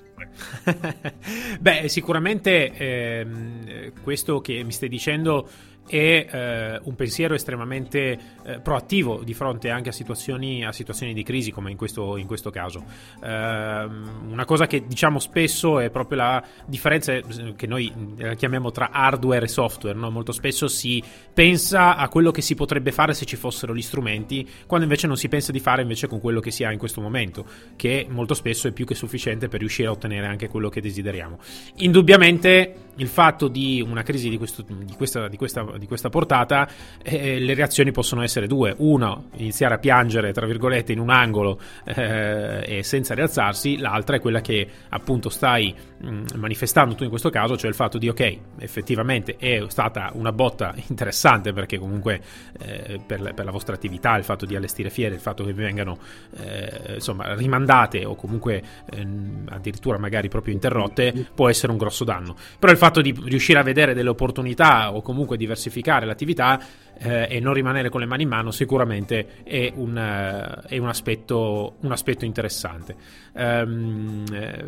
Beh, 1.61 1.89
sicuramente 1.89 2.73
ehm, 2.73 3.93
questo 4.03 4.41
che 4.41 4.63
mi 4.65 4.73
stai 4.73 4.89
dicendo 4.89 5.49
è 5.91 6.27
eh, 6.31 6.81
un 6.85 6.95
pensiero 6.95 7.35
estremamente 7.35 8.19
eh, 8.45 8.61
proattivo 8.61 9.23
di 9.25 9.35
fronte 9.35 9.71
anche 9.71 9.89
a 9.89 9.93
situazioni, 9.93 10.65
a 10.65 10.71
situazioni 10.71 11.13
di 11.13 11.25
crisi 11.25 11.51
come 11.51 11.73
in 11.73 11.77
questo, 11.77 12.17
in 12.17 12.29
questo 12.29 12.51
caso. 12.51 12.85
Eh, 13.21 13.27
una 13.27 14.45
cosa 14.45 14.69
che 14.69 14.87
diciamo 14.87 15.19
spesso 15.19 15.81
è 15.81 15.91
proprio 15.91 16.19
la 16.19 16.45
differenza 16.65 17.13
eh, 17.13 17.25
che 17.57 17.67
noi 17.67 17.93
eh, 18.19 18.37
chiamiamo 18.37 18.71
tra 18.71 18.91
hardware 18.93 19.47
e 19.47 19.49
software. 19.49 19.99
No? 19.99 20.11
Molto 20.11 20.31
spesso 20.31 20.69
si 20.69 21.03
pensa 21.35 21.97
a 21.97 22.09
quello 22.09 22.31
che 22.31 22.41
si 22.41 22.55
potrebbe 22.55 22.93
fare 22.93 23.13
se 23.13 23.25
ci 23.25 23.35
fossero 23.35 23.75
gli 23.75 23.83
strumenti, 23.83 24.49
quando 24.67 24.87
invece 24.87 25.09
non 25.09 25.17
si 25.17 25.29
pensa 25.29 25.51
di 25.51 25.59
fare 25.59 25.83
invece 25.83 26.07
con 26.07 26.21
quello 26.21 26.39
che 26.39 26.53
si 26.53 26.63
ha 26.63 26.71
in 26.71 26.79
questo 26.79 27.01
momento, 27.01 27.45
che 27.75 28.07
molto 28.09 28.35
spesso 28.35 28.69
è 28.69 28.73
più 28.73 28.87
che 28.87 28.95
sufficiente 28.95 29.49
per 29.49 29.59
riuscire 29.59 29.89
a 29.89 29.91
ottenere 29.91 30.27
anche 30.27 30.47
quello 30.47 30.69
che 30.69 30.81
desideriamo. 30.81 31.39
Indubbiamente 31.79 32.91
il 33.01 33.09
fatto 33.09 33.49
di 33.49 33.81
una 33.81 34.03
crisi 34.03 34.29
di, 34.29 34.37
questo, 34.37 34.63
di, 34.63 34.95
questa, 34.95 35.27
di, 35.29 35.37
questa, 35.37 35.63
di 35.81 35.87
questa, 35.87 36.09
portata, 36.09 36.69
eh, 37.03 37.41
le 37.41 37.55
reazioni 37.55 37.91
possono 37.91 38.23
essere 38.23 38.47
due. 38.47 38.75
Uno, 38.79 39.31
iniziare 39.37 39.75
a 39.75 39.79
piangere, 39.79 40.33
tra 40.33 40.47
virgolette, 40.47 40.93
in 40.93 41.01
un 41.01 41.11
angolo 41.11 41.59
eh, 41.85 42.63
e 42.65 42.83
senza 42.85 43.15
rialzarsi, 43.15 43.79
l'altra 43.79 44.17
è 44.17 44.21
quella 44.21 44.41
che 44.41 44.69
appunto 44.91 45.29
stai 45.29 45.75
mh, 45.99 46.23
manifestando 46.37 46.95
tu 46.95 47.03
in 47.03 47.09
questo 47.09 47.31
caso, 47.31 47.57
cioè 47.57 47.69
il 47.69 47.75
fatto 47.75 47.99
di 47.99 48.09
ok, 48.09 48.39
effettivamente 48.59 49.37
è 49.37 49.65
stata 49.69 50.11
una 50.15 50.33
botta 50.33 50.75
interessante 50.89 51.53
perché 51.53 51.79
comunque 51.79 52.21
eh, 52.59 53.01
per, 53.05 53.35
per, 53.35 53.45
la 53.45 53.51
vostra 53.51 53.75
attività, 53.75 54.17
il 54.17 54.25
fatto 54.25 54.47
di 54.47 54.55
allestire 54.55 54.91
fiere, 54.91 55.15
il 55.15 55.21
fatto 55.21 55.45
che 55.45 55.53
vi 55.53 55.63
vengano 55.63 55.99
eh, 56.37 56.95
insomma 56.95 57.35
rimandate 57.35 58.05
o 58.05 58.15
comunque 58.15 58.63
ehm, 58.91 59.47
addirittura 59.49 59.99
magari 59.99 60.29
proprio 60.29 60.55
interrotte 60.55 61.29
può 61.35 61.49
essere 61.49 61.73
un 61.73 61.79
grosso 61.79 62.05
danno. 62.05 62.37
Però 62.59 62.71
il 62.71 62.79
fatto 62.79 63.01
di 63.01 63.15
riuscire 63.25 63.59
a 63.59 63.63
vedere 63.63 63.95
delle 63.95 64.11
opportunità 64.11 64.93
o 64.95 65.03
comunque 65.03 65.37
diversificare 65.61 66.07
l'attività 66.07 66.61
eh, 66.99 67.27
e 67.31 67.41
non 67.41 67.53
rimanere 67.53 67.91
con 67.91 68.01
le 68.01 68.07
mani 68.07 68.23
in 68.23 68.29
mano 68.29 68.51
sicuramente 68.51 69.43
è 69.45 69.71
un, 69.75 69.97
uh, 69.97 70.67
è 70.67 70.79
un, 70.79 70.89
aspetto, 70.89 71.77
un 71.81 71.93
aspetto, 71.93 72.25
interessante. 72.25 72.97
Um, 73.33 74.25
eh, 74.33 74.65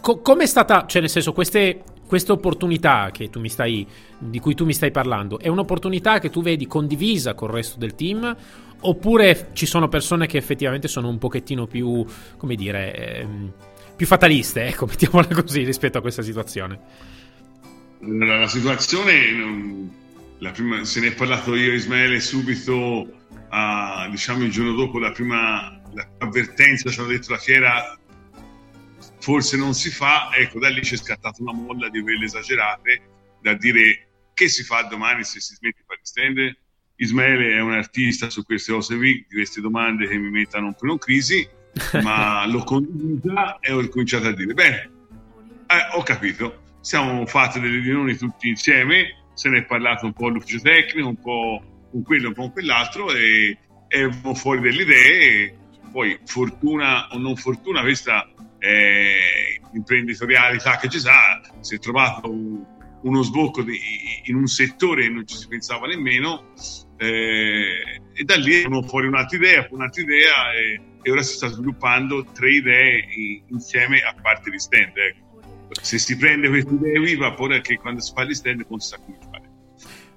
co- 0.00 0.20
come 0.20 0.44
è 0.44 0.46
stata, 0.46 0.86
cioè 0.86 1.00
nel 1.00 1.10
senso, 1.10 1.32
queste, 1.32 1.82
questa 2.06 2.32
opportunità 2.32 3.10
di 3.12 4.40
cui 4.40 4.54
tu 4.54 4.64
mi 4.64 4.72
stai 4.72 4.90
parlando, 4.90 5.38
è 5.38 5.48
un'opportunità 5.48 6.18
che 6.18 6.30
tu 6.30 6.42
vedi 6.42 6.66
condivisa 6.66 7.34
col 7.34 7.50
resto 7.50 7.78
del 7.78 7.94
team? 7.94 8.36
Oppure 8.84 9.50
ci 9.52 9.66
sono 9.66 9.88
persone 9.88 10.26
che 10.26 10.38
effettivamente 10.38 10.88
sono 10.88 11.08
un 11.08 11.18
pochettino 11.18 11.66
più, 11.66 12.04
come 12.36 12.56
dire, 12.56 13.20
ehm, 13.20 13.52
più 13.94 14.06
fataliste, 14.06 14.64
ecco, 14.64 14.86
mettiamola 14.90 15.28
così, 15.28 15.62
rispetto 15.62 15.98
a 15.98 16.00
questa 16.00 16.22
situazione? 16.22 16.80
La 18.00 18.48
situazione 18.48 20.00
prima, 20.50 20.84
se 20.84 21.00
ne 21.00 21.08
è 21.08 21.14
parlato 21.14 21.54
io 21.54 21.72
e 21.72 21.76
Ismaele 21.76 22.20
subito, 22.20 22.74
uh, 23.50 24.10
diciamo 24.10 24.44
il 24.44 24.50
giorno 24.50 24.72
dopo 24.72 24.98
la 24.98 25.12
prima 25.12 25.80
avvertenza, 26.18 26.90
ci 26.90 26.98
hanno 26.98 27.08
detto 27.08 27.30
la 27.32 27.38
fiera 27.38 27.96
forse 29.22 29.56
non 29.56 29.72
si 29.72 29.88
fa, 29.88 30.30
ecco 30.34 30.58
da 30.58 30.68
lì 30.68 30.80
c'è 30.80 30.96
scattata 30.96 31.40
una 31.42 31.52
molla 31.52 31.88
di 31.88 32.02
quelle 32.02 32.24
esagerate 32.24 33.02
da 33.40 33.54
dire 33.54 34.08
che 34.34 34.48
si 34.48 34.64
fa 34.64 34.82
domani 34.82 35.22
se 35.22 35.40
si 35.40 35.54
smette 35.54 35.78
di 35.78 35.84
fare 35.86 36.00
stand. 36.02 36.56
Ismaele 36.96 37.54
è 37.54 37.60
un 37.60 37.72
artista 37.72 38.30
su 38.30 38.44
queste 38.44 38.72
cose 38.72 38.98
di 38.98 39.26
queste 39.28 39.60
domande 39.60 40.06
che 40.06 40.16
mi 40.16 40.30
mettano 40.30 40.66
un 40.66 40.74
po' 40.74 40.90
in 40.90 40.98
crisi, 40.98 41.48
ma 42.02 42.44
l'ho 42.46 42.64
condivisa 42.64 43.58
e 43.60 43.72
ho 43.72 43.88
cominciato 43.88 44.28
a 44.28 44.32
dire, 44.32 44.54
bene, 44.54 44.90
eh, 45.66 45.96
ho 45.96 46.02
capito, 46.02 46.62
siamo 46.80 47.24
fatti 47.26 47.60
delle 47.60 47.78
riunioni 47.78 48.16
tutti 48.16 48.48
insieme, 48.48 49.21
se 49.34 49.48
ne 49.48 49.58
è 49.58 49.64
parlato 49.64 50.06
un 50.06 50.12
po' 50.12 50.26
all'ufficio 50.26 50.60
tecnico, 50.60 51.08
un 51.08 51.20
po' 51.20 51.62
con 51.90 52.02
quello, 52.02 52.28
un 52.28 52.34
po' 52.34 52.42
con 52.42 52.52
quell'altro 52.52 53.12
e, 53.12 53.58
e 53.88 54.10
fuori 54.34 54.60
delle 54.60 54.82
idee. 54.82 55.56
Poi 55.90 56.18
fortuna 56.24 57.08
o 57.10 57.18
non 57.18 57.36
fortuna, 57.36 57.82
questa 57.82 58.26
eh, 58.58 59.60
imprenditorialità 59.72 60.76
che 60.76 60.88
ci 60.88 60.98
sa, 60.98 61.40
si 61.60 61.74
è 61.74 61.78
trovato 61.78 62.30
un, 62.30 62.64
uno 63.02 63.22
sbocco 63.22 63.62
di, 63.62 63.78
in 64.24 64.36
un 64.36 64.46
settore 64.46 65.02
che 65.02 65.08
non 65.10 65.26
ci 65.26 65.36
si 65.36 65.48
pensava 65.48 65.86
nemmeno 65.86 66.52
eh, 66.96 68.00
e 68.14 68.24
da 68.24 68.36
lì 68.36 68.62
è 68.62 68.82
fuori 68.86 69.06
un'altra 69.06 69.36
idea, 69.36 69.66
un'altra 69.70 70.02
idea 70.02 70.52
e, 70.54 70.80
e, 71.02 71.10
ora 71.10 71.22
si 71.22 71.34
sta 71.34 71.48
sviluppando 71.48 72.24
tre 72.32 72.50
idee 72.50 73.42
insieme 73.48 74.00
a 74.00 74.14
parte 74.20 74.50
di 74.50 74.58
stand. 74.58 74.96
Ecco 74.96 75.31
se 75.80 75.98
si 75.98 76.16
prende 76.16 76.48
questa 76.48 76.72
idea 76.72 77.00
viva, 77.00 77.32
poi 77.32 77.60
che 77.60 77.76
quando 77.76 78.00
si 78.00 78.12
fa 78.14 78.24
gli 78.24 78.34
stand 78.34 78.64
non 78.68 78.80
sa 78.80 78.98
come 78.98 79.18
fare. 79.30 79.50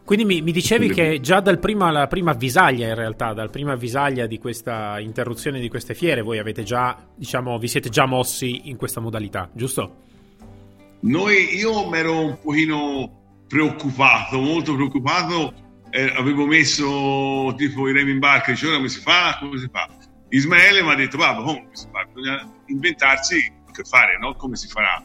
Quindi 0.06 0.26
mi, 0.26 0.42
mi 0.44 0.52
dicevi 0.52 0.90
che 0.90 1.20
già 1.20 1.40
dal 1.40 1.58
prima, 1.58 2.06
prima 2.06 2.30
avvisaglia, 2.32 2.88
in 2.88 2.94
realtà, 2.94 3.34
dal 3.34 3.50
prima 3.50 3.72
avvisaglia 3.72 4.28
di 4.28 4.38
questa 4.38 5.00
interruzione 5.00 5.60
di 5.60 5.68
queste 5.68 5.96
fiere, 5.96 6.22
voi 6.22 6.38
avete 6.38 6.62
già, 6.62 6.96
diciamo, 7.16 7.58
vi 7.58 7.68
siete 7.68 7.90
già 7.90 8.06
mossi 8.06 8.70
in 8.70 8.78
questa 8.78 9.00
modalità, 9.00 9.50
giusto? 9.52 10.04
Noi, 11.00 11.56
io 11.56 11.90
mi 11.90 11.98
ero 11.98 12.24
un 12.24 12.38
pochino 12.40 13.44
preoccupato, 13.48 14.40
molto 14.40 14.76
preoccupato, 14.76 15.54
eh, 15.90 16.14
avevo 16.16 16.46
messo 16.46 17.52
tipo 17.58 17.88
i 17.88 17.94
remi 17.94 18.12
in 18.12 18.20
barca, 18.20 18.52
dicevo 18.52 18.76
come 18.76 18.90
si 18.90 19.00
fa, 19.00 19.38
come 19.40 19.58
si 19.58 19.68
fa? 19.72 19.90
Ismaele 20.30 20.84
mi 20.84 20.92
ha 20.92 20.96
detto, 20.96 21.18
va, 21.18 21.36
come 21.36 21.70
si 21.72 21.88
fa? 21.92 22.06
Bisogna 22.14 22.48
inventarsi 22.68 23.54
che 23.72 23.84
fare, 23.84 24.20
no? 24.20 24.36
Come 24.36 24.56
si 24.56 24.68
farà? 24.68 25.04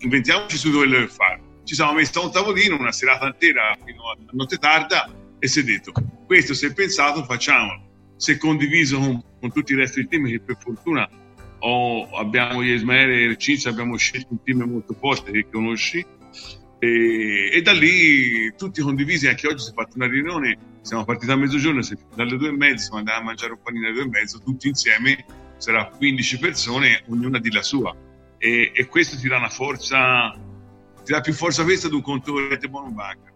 Inventiamoci 0.00 0.56
su 0.56 0.70
dove 0.70 0.86
lo 0.86 1.06
fare. 1.08 1.40
Ci 1.64 1.74
siamo 1.74 1.92
messi 1.92 2.16
a 2.18 2.22
un 2.22 2.32
tavolino 2.32 2.76
una 2.76 2.92
serata 2.92 3.26
intera 3.26 3.76
fino 3.84 4.10
a 4.10 4.16
notte 4.32 4.56
tarda 4.56 5.10
e 5.38 5.46
si 5.46 5.60
è 5.60 5.62
detto 5.62 5.92
questo 6.26 6.54
è 6.64 6.72
pensato 6.72 7.24
facciamolo. 7.24 7.88
È 8.24 8.36
condiviso 8.36 8.98
con, 8.98 9.22
con 9.40 9.52
tutti 9.52 9.72
i 9.72 9.76
resti 9.76 10.00
del 10.00 10.08
team 10.08 10.28
che 10.28 10.40
per 10.40 10.56
fortuna 10.60 11.08
ho, 11.60 12.10
abbiamo 12.16 12.62
Ismaele 12.62 13.32
e 13.32 13.36
Cinzia 13.36 13.70
abbiamo 13.70 13.96
scelto 13.96 14.28
un 14.30 14.42
team 14.42 14.62
molto 14.62 14.94
forte 14.94 15.32
che 15.32 15.46
conosci 15.50 16.04
e, 16.78 17.50
e, 17.52 17.62
da 17.62 17.72
lì 17.72 18.54
tutti 18.56 18.80
condivisi 18.80 19.28
anche 19.28 19.46
oggi 19.46 19.64
si 19.64 19.70
è 19.70 19.74
fatta 19.74 19.92
una 19.96 20.06
riunione 20.06 20.56
siamo 20.82 21.04
partiti 21.04 21.30
a 21.30 21.36
mezzogiorno 21.36 21.82
dalle 22.14 22.36
due 22.36 22.48
e 22.48 22.52
mezzo 22.52 22.84
siamo 22.84 22.98
andati 22.98 23.20
a 23.20 23.24
mangiare 23.24 23.52
un 23.52 23.62
panino 23.62 23.86
alle 23.86 23.94
due 23.94 24.04
e 24.04 24.08
mezzo 24.08 24.38
tutti 24.38 24.68
insieme 24.68 25.24
sarà 25.58 25.86
15 25.86 26.38
persone 26.38 27.02
ognuna 27.08 27.38
di 27.38 27.50
la 27.50 27.62
sua 27.62 27.94
e, 28.40 28.72
e 28.74 28.86
questo 28.86 29.18
ti 29.18 29.28
dà 29.28 29.36
una 29.36 29.50
forza, 29.50 30.34
ti 31.04 31.12
dà 31.12 31.20
più 31.20 31.34
forza 31.34 31.62
questa 31.62 31.88
di 31.88 31.94
un 31.94 32.00
conto 32.00 32.32
corrente 32.32 32.68
buono 32.68 32.90
banca. 32.90 33.30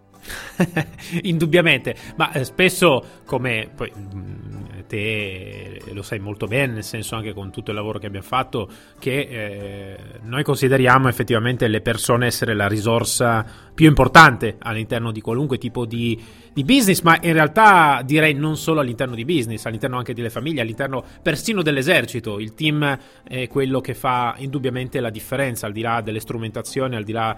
Indubbiamente, 1.22 1.94
ma 2.16 2.32
eh, 2.32 2.44
spesso 2.44 3.20
come 3.26 3.70
poi, 3.76 3.92
mm, 3.94 4.63
te 4.94 5.80
lo 5.92 6.02
sai 6.02 6.20
molto 6.20 6.46
bene, 6.46 6.74
nel 6.74 6.84
senso 6.84 7.16
anche 7.16 7.32
con 7.32 7.50
tutto 7.50 7.70
il 7.70 7.76
lavoro 7.76 7.98
che 7.98 8.06
abbiamo 8.06 8.24
fatto, 8.24 8.68
che 9.00 9.18
eh, 9.28 9.96
noi 10.22 10.44
consideriamo 10.44 11.08
effettivamente 11.08 11.66
le 11.66 11.80
persone 11.80 12.26
essere 12.26 12.54
la 12.54 12.68
risorsa 12.68 13.44
più 13.74 13.88
importante 13.88 14.56
all'interno 14.60 15.10
di 15.10 15.20
qualunque 15.20 15.58
tipo 15.58 15.84
di, 15.84 16.22
di 16.52 16.62
business, 16.62 17.00
ma 17.02 17.18
in 17.20 17.32
realtà 17.32 18.02
direi 18.04 18.34
non 18.34 18.56
solo 18.56 18.78
all'interno 18.78 19.16
di 19.16 19.24
business, 19.24 19.64
all'interno 19.64 19.98
anche 19.98 20.14
delle 20.14 20.30
famiglie, 20.30 20.60
all'interno 20.60 21.02
persino 21.20 21.62
dell'esercito. 21.62 22.38
Il 22.38 22.54
team 22.54 22.96
è 23.24 23.48
quello 23.48 23.80
che 23.80 23.94
fa 23.94 24.36
indubbiamente 24.38 25.00
la 25.00 25.10
differenza, 25.10 25.66
al 25.66 25.72
di 25.72 25.80
là 25.80 26.02
delle 26.02 26.20
strumentazioni, 26.20 26.94
al 26.94 27.04
di 27.04 27.12
là 27.12 27.36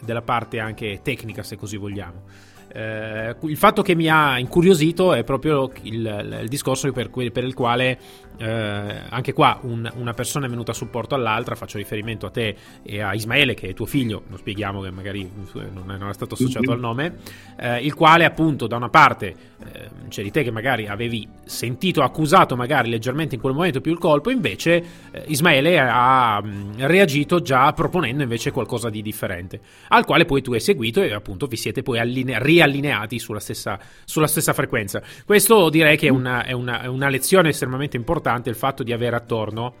della 0.00 0.22
parte 0.22 0.58
anche 0.58 1.00
tecnica, 1.02 1.42
se 1.42 1.56
così 1.56 1.76
vogliamo. 1.76 2.52
Eh, 2.76 3.36
il 3.42 3.56
fatto 3.56 3.82
che 3.82 3.94
mi 3.94 4.08
ha 4.08 4.36
incuriosito 4.36 5.14
è 5.14 5.22
proprio 5.22 5.70
il, 5.82 6.40
il 6.42 6.48
discorso 6.48 6.90
per, 6.90 7.08
per, 7.08 7.44
il 7.44 7.54
quale 7.54 7.98
eh, 8.36 9.00
anche 9.08 9.32
qua 9.32 9.60
un, 9.62 9.88
una 9.94 10.12
persona 10.12 10.46
è 10.46 10.48
venuta 10.48 10.72
a 10.72 10.74
supporto 10.74 11.14
all'altra, 11.14 11.54
faccio 11.54 11.78
riferimento 11.78 12.26
a 12.26 12.30
te 12.30 12.56
e 12.82 13.00
a 13.00 13.14
Ismaele 13.14 13.54
che 13.54 13.68
è 13.68 13.74
tuo 13.74 13.86
figlio, 13.86 14.24
lo 14.28 14.36
spieghiamo 14.36 14.80
che 14.80 14.90
magari 14.90 15.30
non 15.72 15.88
è, 15.92 15.96
non 15.96 16.08
è 16.08 16.14
stato 16.14 16.34
associato 16.34 16.72
al 16.72 16.80
nome, 16.80 17.18
eh, 17.56 17.78
il 17.78 17.94
quale 17.94 18.24
appunto 18.24 18.66
da 18.66 18.74
una 18.74 18.88
parte 18.88 19.36
eh, 19.72 19.88
c'eri 20.08 20.32
te 20.32 20.42
che 20.42 20.50
magari 20.50 20.88
avevi 20.88 21.28
sentito, 21.44 22.02
accusato 22.02 22.56
magari 22.56 22.90
leggermente 22.90 23.36
in 23.36 23.40
quel 23.40 23.54
momento 23.54 23.80
più 23.80 23.92
il 23.92 23.98
colpo, 23.98 24.30
invece 24.30 24.84
eh, 25.12 25.22
Ismaele 25.26 25.78
ha 25.78 26.42
mh, 26.42 26.86
reagito 26.86 27.40
già 27.40 27.72
proponendo 27.72 28.24
invece 28.24 28.50
qualcosa 28.50 28.90
di 28.90 29.00
differente, 29.00 29.60
al 29.88 30.04
quale 30.04 30.24
poi 30.24 30.42
tu 30.42 30.52
hai 30.52 30.60
seguito 30.60 31.00
e 31.02 31.12
appunto 31.12 31.46
vi 31.46 31.56
siete 31.56 31.82
poi 31.82 32.00
alline- 32.00 32.38
riallineati 32.64 33.18
sulla 33.18 33.40
stessa, 33.40 33.78
sulla 34.04 34.26
stessa 34.26 34.52
frequenza. 34.52 35.02
Questo 35.24 35.68
direi 35.70 35.96
che 35.96 36.08
è 36.08 36.10
una, 36.10 36.44
è 36.44 36.52
una, 36.52 36.82
è 36.82 36.86
una 36.86 37.08
lezione 37.08 37.50
estremamente 37.50 37.96
importante 37.96 38.50
il 38.50 38.56
fatto 38.56 38.82
di 38.82 38.92
avere 38.92 39.16
attorno 39.16 39.74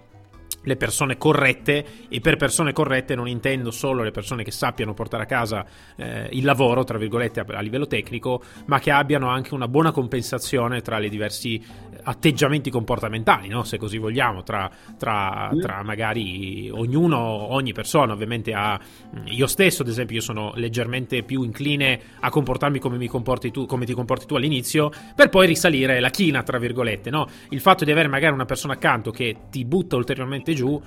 le 0.64 0.76
persone 0.76 1.16
corrette 1.16 1.84
e 2.08 2.20
per 2.20 2.36
persone 2.36 2.72
corrette 2.72 3.14
non 3.14 3.28
intendo 3.28 3.70
solo 3.70 4.02
le 4.02 4.10
persone 4.10 4.42
che 4.42 4.50
sappiano 4.50 4.94
portare 4.94 5.22
a 5.22 5.26
casa 5.26 5.64
eh, 5.96 6.28
il 6.32 6.44
lavoro, 6.44 6.84
tra 6.84 6.98
virgolette, 6.98 7.40
a, 7.40 7.44
a, 7.48 7.60
livello 7.60 7.86
tecnico, 7.86 8.42
ma 8.66 8.78
che 8.78 8.90
abbiano 8.90 9.28
anche 9.28 9.54
una 9.54 9.68
buona 9.68 9.92
compensazione 9.92 10.80
tra 10.80 10.98
i 10.98 11.08
diversi 11.08 11.56
eh, 11.56 11.98
atteggiamenti 12.02 12.70
comportamentali, 12.70 13.48
no? 13.48 13.62
se 13.64 13.78
così 13.78 13.98
vogliamo, 13.98 14.42
tra, 14.42 14.70
tra, 14.98 15.50
tra, 15.60 15.82
magari 15.82 16.70
ognuno, 16.70 17.18
ogni 17.18 17.72
persona 17.72 18.12
ovviamente 18.12 18.52
ha... 18.52 18.78
Io 19.26 19.46
stesso, 19.46 19.82
ad 19.82 19.88
esempio, 19.88 20.16
io 20.16 20.22
sono 20.22 20.52
leggermente 20.56 21.22
più 21.22 21.42
incline 21.42 22.00
a 22.20 22.30
comportarmi 22.30 22.78
come, 22.78 22.96
mi 22.96 23.08
comporti 23.08 23.50
tu, 23.50 23.66
come 23.66 23.84
ti 23.84 23.92
comporti 23.92 24.26
tu 24.26 24.34
all'inizio, 24.34 24.90
per 25.14 25.28
poi 25.28 25.46
risalire 25.46 26.00
la 26.00 26.10
china, 26.10 26.42
tra 26.42 26.58
virgolette, 26.58 27.10
no? 27.10 27.26
Il 27.50 27.60
fatto 27.60 27.84
di 27.84 27.92
avere 27.92 28.08
magari 28.08 28.32
una 28.32 28.44
persona 28.44 28.74
accanto 28.74 29.10
che 29.10 29.36
ti 29.50 29.64
butta 29.64 29.96
ulteriormente 29.96 30.53
giù, 30.54 30.80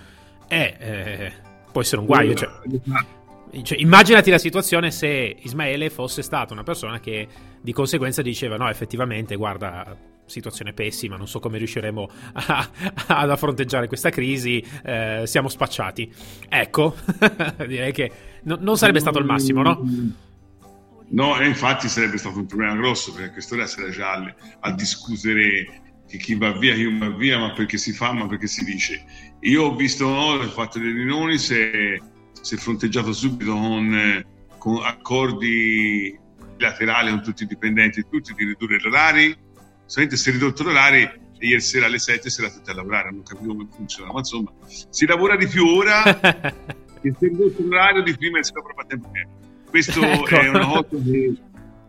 è, 0.47 0.77
eh, 0.79 1.33
può 1.71 1.81
essere 1.81 2.01
un 2.01 2.07
guaio. 2.07 2.33
Cioè, 2.33 2.49
cioè, 3.63 3.77
immaginati 3.79 4.29
la 4.29 4.37
situazione 4.37 4.91
se 4.91 5.37
Ismaele 5.41 5.89
fosse 5.89 6.21
stata 6.21 6.53
una 6.53 6.63
persona 6.63 6.99
che 6.99 7.27
di 7.61 7.73
conseguenza 7.73 8.21
diceva: 8.21 8.57
No, 8.57 8.69
effettivamente, 8.69 9.35
guarda, 9.35 9.95
situazione 10.25 10.73
pessima, 10.73 11.15
non 11.15 11.27
so 11.27 11.39
come 11.39 11.57
riusciremo 11.57 12.09
a, 12.33 12.69
ad 13.07 13.37
fronteggiare 13.37 13.87
questa 13.87 14.09
crisi, 14.09 14.63
eh, 14.83 15.23
siamo 15.25 15.47
spacciati. 15.47 16.13
Ecco, 16.49 16.95
direi 17.65 17.91
che 17.91 18.11
no, 18.43 18.57
non 18.59 18.77
sarebbe 18.77 18.99
stato 18.99 19.19
il 19.19 19.25
massimo, 19.25 19.61
no? 19.63 19.81
No, 21.09 21.39
e 21.39 21.47
infatti 21.47 21.87
sarebbe 21.87 22.17
stato 22.17 22.37
un 22.37 22.45
problema 22.45 22.75
grosso 22.75 23.13
perché 23.13 23.31
quest'ora 23.31 23.65
sarà 23.65 23.89
già 23.89 24.21
a 24.59 24.71
discutere 24.73 25.81
che 26.07 26.17
chi 26.17 26.35
va 26.35 26.51
via, 26.51 26.73
chi 26.73 26.83
non 26.83 26.97
va 26.97 27.09
via, 27.09 27.37
ma 27.37 27.53
perché 27.53 27.77
si 27.77 27.93
fa, 27.93 28.11
ma 28.11 28.27
perché 28.27 28.47
si 28.47 28.65
dice. 28.65 29.03
Io 29.41 29.63
ho 29.63 29.75
visto, 29.75 30.07
no, 30.07 30.33
ho 30.33 30.43
fatto 30.49 30.79
le 30.79 30.91
riunioni, 30.91 31.37
si 31.37 31.53
è, 31.55 31.99
si 32.41 32.55
è 32.55 32.57
fronteggiato 32.57 33.13
subito 33.13 33.53
con, 33.53 34.25
con, 34.57 34.83
accordi 34.83 36.17
bilaterali 36.55 37.11
con 37.11 37.23
tutti 37.23 37.43
i 37.43 37.47
dipendenti, 37.47 38.05
tutti 38.09 38.33
di 38.33 38.45
ridurre 38.45 38.77
gli 38.77 38.87
orari. 38.87 39.37
Solamente 39.85 40.17
si 40.17 40.29
è 40.29 40.33
ridotto 40.33 40.63
l'orario 40.63 41.13
e 41.39 41.47
ieri 41.47 41.61
sera 41.61 41.85
alle 41.85 41.99
7 41.99 42.29
si 42.29 42.41
era 42.41 42.49
tutti 42.49 42.69
a 42.69 42.73
lavorare, 42.73 43.11
non 43.11 43.23
capivo 43.23 43.53
come 43.53 43.67
funziona, 43.73 44.11
ma 44.11 44.19
insomma 44.19 44.51
si 44.89 45.05
lavora 45.05 45.35
di 45.37 45.47
più 45.47 45.65
ora 45.65 46.01
che 46.03 47.13
si 47.17 47.25
è 47.25 47.27
ridotto 47.27 47.61
l'orario 47.61 48.01
di 48.01 48.15
prima 48.15 48.39
e 48.39 48.43
si 48.43 48.53
lavora 48.53 48.73
a 48.77 48.85
tempo 48.85 49.09
pieno. 49.09 49.29
Questo 49.69 50.01
ecco. 50.01 50.27
è, 50.27 50.47
una 50.49 50.65
cosa 50.65 50.87
che, 50.89 51.33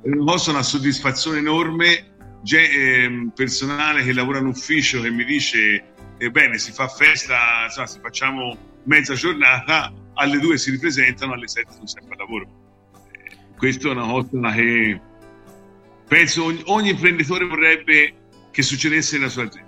è 0.02 0.08
una 0.08 0.24
cosa, 0.24 0.50
una 0.50 0.62
soddisfazione 0.62 1.38
enorme 1.38 2.12
eh, 2.44 3.30
personale 3.34 4.04
che 4.04 4.12
lavora 4.12 4.38
in 4.38 4.46
ufficio 4.46 5.00
che 5.00 5.10
mi 5.10 5.24
dice 5.24 5.84
ebbene 6.18 6.58
si 6.58 6.72
fa 6.72 6.88
festa, 6.88 7.64
insomma, 7.64 7.86
se 7.86 8.00
facciamo 8.00 8.56
mezza 8.84 9.14
giornata, 9.14 9.92
alle 10.14 10.38
due 10.38 10.58
si 10.58 10.70
ripresentano, 10.70 11.32
alle 11.32 11.48
sette 11.48 11.72
sono 11.72 11.86
sempre 11.86 12.12
al 12.14 12.18
lavoro. 12.18 12.46
Eh, 13.12 13.36
questa 13.56 13.88
è 13.88 13.92
una 13.92 14.06
cosa 14.06 14.52
che 14.52 15.00
penso 16.06 16.44
ogni, 16.44 16.62
ogni 16.66 16.90
imprenditore 16.90 17.46
vorrebbe 17.46 18.14
che 18.50 18.62
succedesse 18.62 19.16
nella 19.16 19.30
sua 19.30 19.44
azienda. 19.44 19.66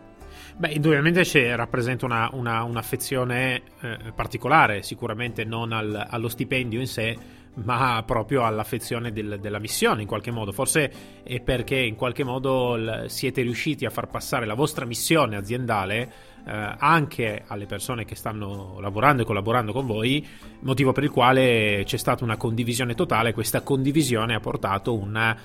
Beh, 0.56 0.72
indubbiamente 0.72 1.56
rappresenta 1.56 2.04
una, 2.04 2.28
una, 2.32 2.64
un'affezione 2.64 3.62
eh, 3.80 4.12
particolare, 4.14 4.82
sicuramente 4.82 5.44
non 5.44 5.72
al, 5.72 6.06
allo 6.10 6.28
stipendio 6.28 6.80
in 6.80 6.86
sé, 6.86 7.16
ma 7.54 8.02
proprio 8.06 8.44
all'affezione 8.44 9.12
del, 9.12 9.38
della 9.40 9.58
missione 9.58 10.02
in 10.02 10.08
qualche 10.08 10.30
modo. 10.30 10.52
Forse 10.52 10.92
è 11.22 11.40
perché 11.40 11.76
in 11.76 11.96
qualche 11.96 12.24
modo 12.24 12.76
l- 12.76 13.04
siete 13.08 13.42
riusciti 13.42 13.84
a 13.84 13.90
far 13.90 14.08
passare 14.08 14.46
la 14.46 14.54
vostra 14.54 14.84
missione 14.84 15.36
aziendale 15.36 16.12
eh, 16.46 16.74
anche 16.78 17.42
alle 17.46 17.66
persone 17.66 18.04
che 18.04 18.14
stanno 18.14 18.78
lavorando 18.80 19.22
e 19.22 19.24
collaborando 19.24 19.72
con 19.72 19.86
voi, 19.86 20.26
motivo 20.60 20.92
per 20.92 21.04
il 21.04 21.10
quale 21.10 21.82
c'è 21.84 21.96
stata 21.96 22.24
una 22.24 22.36
condivisione 22.36 22.94
totale. 22.94 23.34
Questa 23.34 23.62
condivisione 23.62 24.34
ha 24.34 24.40
portato 24.40 24.96
una 24.96 25.36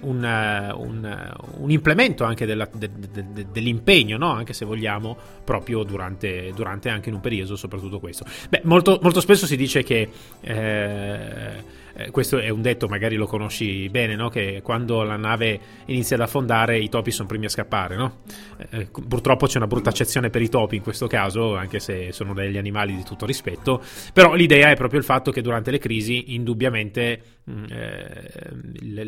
un, 0.00 0.24
eh, 0.24 0.72
un, 0.72 1.04
eh, 1.04 1.32
un 1.58 1.70
implemento 1.70 2.24
anche 2.24 2.46
della, 2.46 2.68
de, 2.72 2.90
de, 2.96 3.24
de, 3.32 3.46
dell'impegno, 3.52 4.16
no? 4.16 4.30
anche 4.30 4.52
se 4.52 4.64
vogliamo, 4.64 5.16
proprio 5.44 5.82
durante, 5.82 6.52
durante, 6.54 6.88
anche 6.88 7.08
in 7.08 7.16
un 7.16 7.20
periodo, 7.20 7.56
soprattutto 7.56 7.98
questo. 8.00 8.24
Beh, 8.48 8.62
molto, 8.64 8.98
molto 9.02 9.20
spesso 9.20 9.46
si 9.46 9.56
dice 9.56 9.82
che 9.82 10.08
eh, 10.40 11.78
eh, 12.00 12.10
questo 12.10 12.38
è 12.38 12.48
un 12.48 12.62
detto, 12.62 12.88
magari 12.88 13.16
lo 13.16 13.26
conosci 13.26 13.88
bene, 13.90 14.14
no? 14.16 14.28
che 14.28 14.60
quando 14.62 15.02
la 15.02 15.16
nave 15.16 15.60
inizia 15.86 16.16
ad 16.16 16.22
affondare 16.22 16.78
i 16.78 16.88
topi 16.88 17.10
sono 17.10 17.28
primi 17.28 17.44
a 17.46 17.48
scappare. 17.48 17.96
No? 17.96 18.22
Eh, 18.70 18.88
purtroppo 19.06 19.46
c'è 19.46 19.58
una 19.58 19.66
brutta 19.66 19.90
accezione 19.90 20.30
per 20.30 20.42
i 20.42 20.48
topi 20.48 20.76
in 20.76 20.82
questo 20.82 21.06
caso, 21.06 21.56
anche 21.56 21.78
se 21.78 22.12
sono 22.12 22.32
degli 22.32 22.56
animali 22.56 22.94
di 22.94 23.02
tutto 23.02 23.26
rispetto, 23.26 23.82
però 24.12 24.34
l'idea 24.34 24.70
è 24.70 24.76
proprio 24.76 24.98
il 24.98 25.04
fatto 25.04 25.30
che 25.30 25.42
durante 25.42 25.70
le 25.70 25.78
crisi 25.78 26.34
indubbiamente 26.34 27.22
mm, 27.50 27.64
eh, 27.70 28.30
le, 28.80 29.04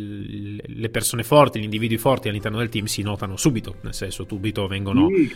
le, 0.67 0.89
persone 0.91 1.23
forti, 1.23 1.61
gli 1.61 1.65
individui 1.65 1.99
forti 1.99 2.29
all'interno 2.29 2.59
del 2.59 2.69
team 2.69 2.85
si 2.85 3.03
notano 3.03 3.37
subito, 3.37 3.77
nel 3.83 3.95
senso 3.95 4.27
subito 4.29 4.67
vengono... 4.67 5.09
Sì, 5.09 5.35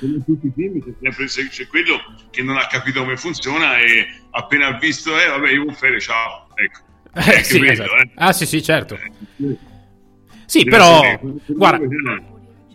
c'è 1.27 1.49
c'è 1.49 1.67
quello 1.67 1.97
che 2.31 2.43
non 2.43 2.57
ha 2.57 2.67
capito 2.67 3.01
come 3.01 3.17
funziona 3.17 3.79
e 3.79 4.07
appena 4.31 4.73
visto, 4.73 5.19
eh 5.19 5.29
vabbè 5.29 5.51
io 5.51 5.65
un 5.67 5.75
fere, 5.75 6.01
ciao, 6.01 6.49
ecco 6.55 6.86
eh, 7.17 7.43
sì, 7.43 7.59
vedo, 7.59 7.73
esatto. 7.73 7.97
eh. 7.97 8.11
Ah, 8.15 8.33
sì, 8.33 8.47
sì, 8.47 8.63
certo. 8.63 8.99
Sì, 10.45 10.65
però, 10.65 11.01
guarda, 11.47 11.87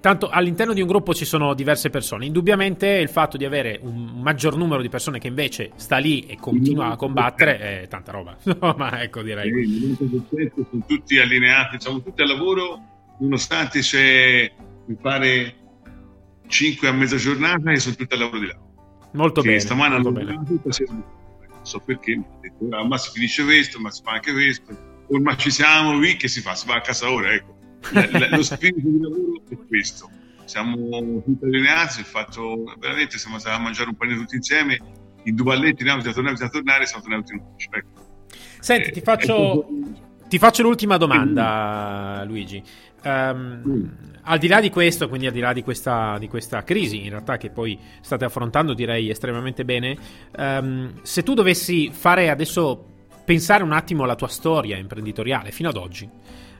tanto 0.01 0.29
all'interno 0.29 0.74
di 0.74 0.81
un 0.81 0.88
gruppo 0.88 1.13
ci 1.13 1.25
sono 1.25 1.53
diverse 1.53 1.89
persone. 1.89 2.25
Indubbiamente 2.25 2.88
il 2.88 3.07
fatto 3.07 3.38
di 3.38 3.45
avere 3.45 3.79
un 3.81 4.19
maggior 4.21 4.57
numero 4.57 4.81
di 4.81 4.89
persone 4.89 5.19
che 5.19 5.27
invece 5.27 5.71
sta 5.75 5.98
lì 5.98 6.25
e 6.25 6.38
continua 6.38 6.88
a 6.88 6.95
combattere 6.95 7.83
è 7.83 7.88
tanta 7.88 8.12
roba. 8.12 8.36
No, 8.62 8.75
ma 8.77 9.01
ecco, 9.01 9.21
direi. 9.21 9.95
Sono 9.95 10.83
tutti 10.86 11.17
allineati, 11.17 11.77
siamo 11.79 12.01
tutti 12.01 12.21
al 12.21 12.27
lavoro, 12.27 12.79
nonostante 13.19 13.79
c'è, 13.79 14.51
mi 14.86 14.95
pare, 14.95 15.55
5 16.48 16.88
a 16.88 16.91
mezza 16.91 17.15
giornata 17.15 17.71
e 17.71 17.79
sono 17.79 17.95
tutti 17.95 18.13
al 18.13 18.19
lavoro 18.19 18.39
di 18.39 18.48
là. 18.48 18.57
Molto 19.13 19.41
che 19.41 19.48
bene. 19.48 19.60
Stamane 19.60 19.93
molto 19.93 20.12
bene. 20.12 20.41
Tutta, 20.45 20.69
so 21.63 21.79
perché, 21.79 22.15
mi 22.15 22.23
ha 22.23 22.39
detto, 22.41 22.75
ah, 22.75 22.85
ma 22.85 22.97
si 22.97 23.11
finisce 23.11 23.43
questo, 23.43 23.79
ma 23.79 23.89
si 23.91 24.01
fa 24.03 24.11
anche 24.11 24.31
questo, 24.31 24.77
ormai 25.09 25.37
ci 25.37 25.51
siamo, 25.51 25.97
qui 25.97 26.15
che 26.17 26.27
si 26.27 26.41
fa? 26.41 26.55
Si 26.55 26.67
va 26.67 26.75
a 26.75 26.81
casa 26.81 27.11
ora, 27.11 27.33
ecco. 27.33 27.57
lo 28.29 28.43
spirito 28.43 28.79
di 28.87 29.00
lavoro 29.00 29.41
è 29.50 29.57
questo. 29.67 30.09
Siamo 30.45 31.21
tutti 31.24 31.45
allineati, 31.45 32.03
fatto 32.03 32.63
veramente 32.77 33.17
siamo 33.17 33.39
stati 33.39 33.55
a 33.55 33.59
mangiare 33.59 33.89
un 33.89 33.95
panino 33.95 34.19
tutti 34.19 34.35
insieme, 34.35 34.79
i 35.24 35.33
due 35.33 35.45
balletti, 35.45 35.87
andiamo 35.87 36.01
a 36.01 36.13
tornare, 36.13 36.43
a 36.43 36.50
tornare, 36.50 36.85
siamo 36.85 37.03
tornati 37.03 37.33
in 37.33 37.39
ufficio. 37.39 37.69
Ecco. 37.71 38.09
Senti, 38.59 38.89
eh, 38.89 38.91
ti 38.91 39.01
faccio, 39.01 39.67
ti 40.27 40.37
faccio 40.37 40.63
l'ultima 40.63 40.97
domanda, 40.97 42.24
Luigi. 42.25 42.61
Um, 43.03 44.09
al 44.24 44.37
di 44.37 44.48
là 44.48 44.59
di 44.59 44.70
questo, 44.70 45.07
quindi 45.07 45.25
al 45.27 45.33
di 45.33 45.40
là 45.40 45.53
di 45.53 45.64
questa, 45.64 46.18
di 46.20 46.27
questa, 46.27 46.64
crisi, 46.64 47.03
in 47.03 47.09
realtà 47.09 47.37
che 47.37 47.50
poi 47.50 47.77
state 48.01 48.25
affrontando, 48.25 48.74
direi 48.74 49.09
estremamente 49.09 49.66
bene, 49.66 49.98
um, 50.37 50.94
se 51.01 51.24
tu 51.24 51.33
dovessi 51.33 51.90
fare 51.92 52.29
adesso 52.29 52.85
pensare 53.25 53.64
un 53.64 53.72
attimo 53.72 54.03
alla 54.03 54.16
tua 54.16 54.27
storia 54.27 54.77
imprenditoriale 54.77 55.51
fino 55.51 55.70
ad 55.70 55.77
oggi, 55.77 56.07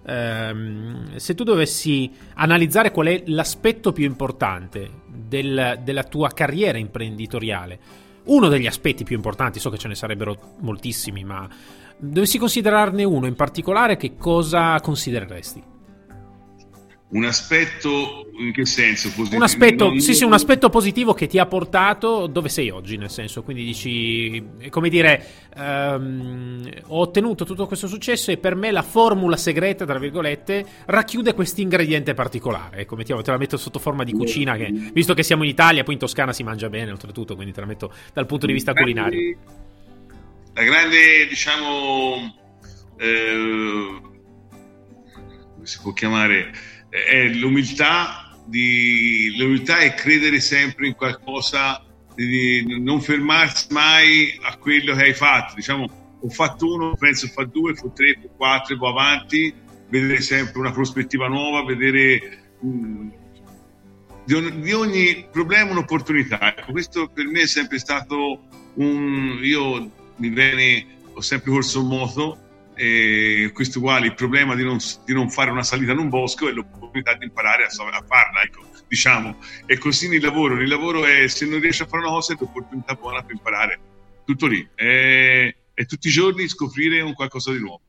um, 0.08 1.16
se 1.16 1.36
tu 1.36 1.44
dovessi 1.44 2.12
analizzare 2.36 2.92
qual 2.92 3.08
è 3.08 3.24
l'aspetto 3.28 3.92
più 3.92 4.06
importante 4.06 4.90
del, 5.06 5.80
della 5.84 6.04
tua 6.04 6.30
carriera 6.30 6.80
imprenditoriale, 6.80 7.80
uno 8.24 8.48
degli 8.48 8.68
aspetti 8.68 9.04
più 9.04 9.16
importanti, 9.16 9.60
so 9.60 9.70
che 9.70 9.78
ce 9.78 9.88
ne 9.88 9.96
sarebbero 9.96 10.56
moltissimi, 10.62 11.24
ma 11.24 11.48
dovessi 11.98 12.40
considerarne 12.40 13.04
uno 13.04 13.28
in 13.28 13.36
particolare, 13.36 13.98
che 13.98 14.16
cosa 14.16 14.80
considereresti? 14.80 15.71
Un 17.14 17.26
aspetto 17.26 18.32
in 18.40 18.54
che 18.54 18.66
senso 18.66 19.10
positivo? 19.10 19.36
Un 19.36 19.44
aspetto, 19.44 19.88
non... 19.90 20.00
sì, 20.00 20.14
sì, 20.14 20.24
un 20.24 20.32
aspetto 20.32 20.70
positivo 20.70 21.14
che 21.14 21.28
ti 21.28 21.40
ha 21.40 21.46
portato 21.46 22.26
dove 22.28 22.48
sei 22.48 22.70
oggi, 22.70 22.96
nel 22.96 23.10
senso, 23.10 23.44
quindi 23.44 23.66
dici, 23.66 24.42
come 24.70 24.88
dire, 24.88 25.26
um, 25.58 26.70
ho 26.88 27.00
ottenuto 27.00 27.44
tutto 27.44 27.68
questo 27.68 27.88
successo 27.88 28.32
e 28.32 28.38
per 28.38 28.56
me 28.56 28.72
la 28.72 28.82
formula 28.82 29.36
segreta, 29.36 29.86
tra 29.86 30.00
virgolette, 30.00 30.66
racchiude 30.86 31.34
questo 31.34 31.60
ingrediente 31.60 32.14
particolare. 32.14 32.78
Ecco, 32.78 32.96
mettiamo, 32.96 33.22
te 33.22 33.32
la 33.32 33.38
metto 33.38 33.58
sotto 33.58 33.80
forma 33.80 34.06
di 34.06 34.14
cucina, 34.14 34.56
che, 34.56 34.72
visto 34.94 35.14
che 35.14 35.24
siamo 35.24 35.44
in 35.44 35.50
Italia, 35.50 35.84
poi 35.84 35.96
in 35.96 36.00
Toscana 36.00 36.32
si 36.32 36.44
mangia 36.44 36.70
bene, 36.70 36.92
oltretutto, 36.92 37.36
quindi 37.36 37.52
te 37.52 37.60
la 37.60 37.68
metto 37.68 37.94
dal 38.14 38.26
punto 38.26 38.46
di 38.46 38.54
vista 38.54 38.74
culinario. 38.74 39.38
La 40.54 40.64
grande, 40.64 41.28
diciamo, 41.28 42.36
eh, 42.98 44.02
come 45.56 45.66
si 45.66 45.80
può 45.82 45.92
chiamare 45.92 46.52
è 46.92 47.28
l'umiltà, 47.30 48.38
di, 48.46 49.34
l'umiltà 49.38 49.78
è 49.78 49.94
credere 49.94 50.42
sempre 50.42 50.88
in 50.88 50.96
qualcosa, 50.96 51.82
di 52.14 52.82
non 52.82 53.02
fermarsi 53.02 53.68
mai 53.72 54.38
a 54.42 54.58
quello 54.58 54.94
che 54.94 55.04
hai 55.04 55.14
fatto. 55.14 55.56
Diciamo, 55.56 56.18
ho 56.20 56.30
fatto 56.30 56.74
uno, 56.74 56.96
penso 56.96 57.28
fa 57.28 57.46
due, 57.46 57.74
fa 57.74 57.88
tre, 57.96 58.20
fa 58.22 58.28
quattro, 58.36 58.78
poi 58.78 58.90
avanti, 58.90 59.54
vedere 59.88 60.20
sempre 60.22 60.60
una 60.60 60.72
prospettiva 60.72 61.28
nuova, 61.28 61.64
vedere 61.64 62.56
mh, 62.60 62.68
mm, 62.68 63.10
di, 64.26 64.34
ogni, 64.34 64.62
di, 64.62 64.74
ogni 64.74 65.28
problema 65.32 65.72
un'opportunità. 65.72 66.56
Ecco, 66.58 66.74
questo 66.74 67.08
per 67.08 67.26
me 67.26 67.42
è 67.42 67.48
sempre 67.48 67.80
stato 67.80 68.42
un... 68.76 69.40
Io 69.42 69.90
mi 70.18 70.30
viene, 70.30 70.86
ho 71.14 71.22
sempre 71.22 71.52
corso 71.52 71.82
moto 71.84 72.41
e 72.82 73.52
questo 73.54 73.78
uguale 73.78 74.08
il 74.08 74.16
problema 74.16 74.56
di 74.56 74.64
non, 74.64 74.80
di 75.06 75.14
non, 75.14 75.30
fare 75.30 75.52
una 75.52 75.62
salita 75.62 75.92
in 75.92 76.00
un 76.00 76.10
bosco 76.10 76.50
è 76.50 76.52
l'opportunità 76.52 77.14
di 77.14 77.26
imparare 77.26 77.66
a, 77.66 77.68
a 77.68 78.04
farla, 78.08 78.42
ecco, 78.42 78.66
diciamo. 78.88 79.38
E 79.68 79.78
così 79.78 80.10
nel 80.10 80.20
lavoro, 80.20 80.56
nel 80.56 80.68
lavoro 80.68 81.06
è 81.06 81.28
se 81.28 81.46
non 81.46 81.60
riesci 81.60 81.84
a 81.84 81.86
fare 81.86 82.02
una 82.02 82.14
cosa 82.14 82.34
è 82.34 82.38
l'opportunità 82.40 82.96
buona 82.96 83.22
per 83.22 83.36
imparare, 83.36 83.80
tutto 84.26 84.48
lì. 84.48 84.68
È, 84.74 85.56
è 85.76 85.86
tutti 85.86 86.08
i 86.08 86.12
giorni 86.12 86.48
scoprire 86.48 87.02
un 87.02 87.14
qualcosa 87.14 87.52
di 87.52 87.60
nuovo, 87.60 87.82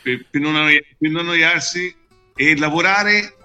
per, 0.00 0.24
per, 0.30 0.40
non, 0.40 0.54
annoiarsi, 0.54 1.92
e 2.36 2.56
lavorare 2.56 3.36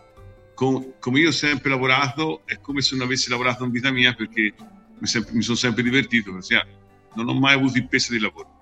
com, 0.53 0.93
come 0.99 1.19
io 1.21 1.29
ho 1.29 1.31
sempre 1.31 1.71
lavorato, 1.71 2.43
è 2.45 2.59
come 2.61 2.81
se 2.81 2.95
non 2.95 3.07
avessi 3.07 3.31
lavorato 3.31 3.63
in 3.63 3.71
vita 3.71 3.89
mia 3.89 4.13
perché 4.13 4.53
mi, 4.99 5.07
sempre, 5.07 5.33
mi 5.33 5.41
sono 5.41 5.57
sempre 5.57 5.81
divertito, 5.81 6.37
non 7.15 7.27
ho 7.29 7.33
mai 7.33 7.55
avuto 7.55 7.79
il 7.79 7.87
peso 7.87 8.11
di 8.11 8.19
lavoro. 8.19 8.53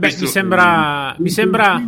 Beh, 0.00 0.06
Questo, 0.06 0.24
mi 0.24 0.30
sembra... 0.30 1.14
Mi 1.18 1.28
sembra... 1.28 1.82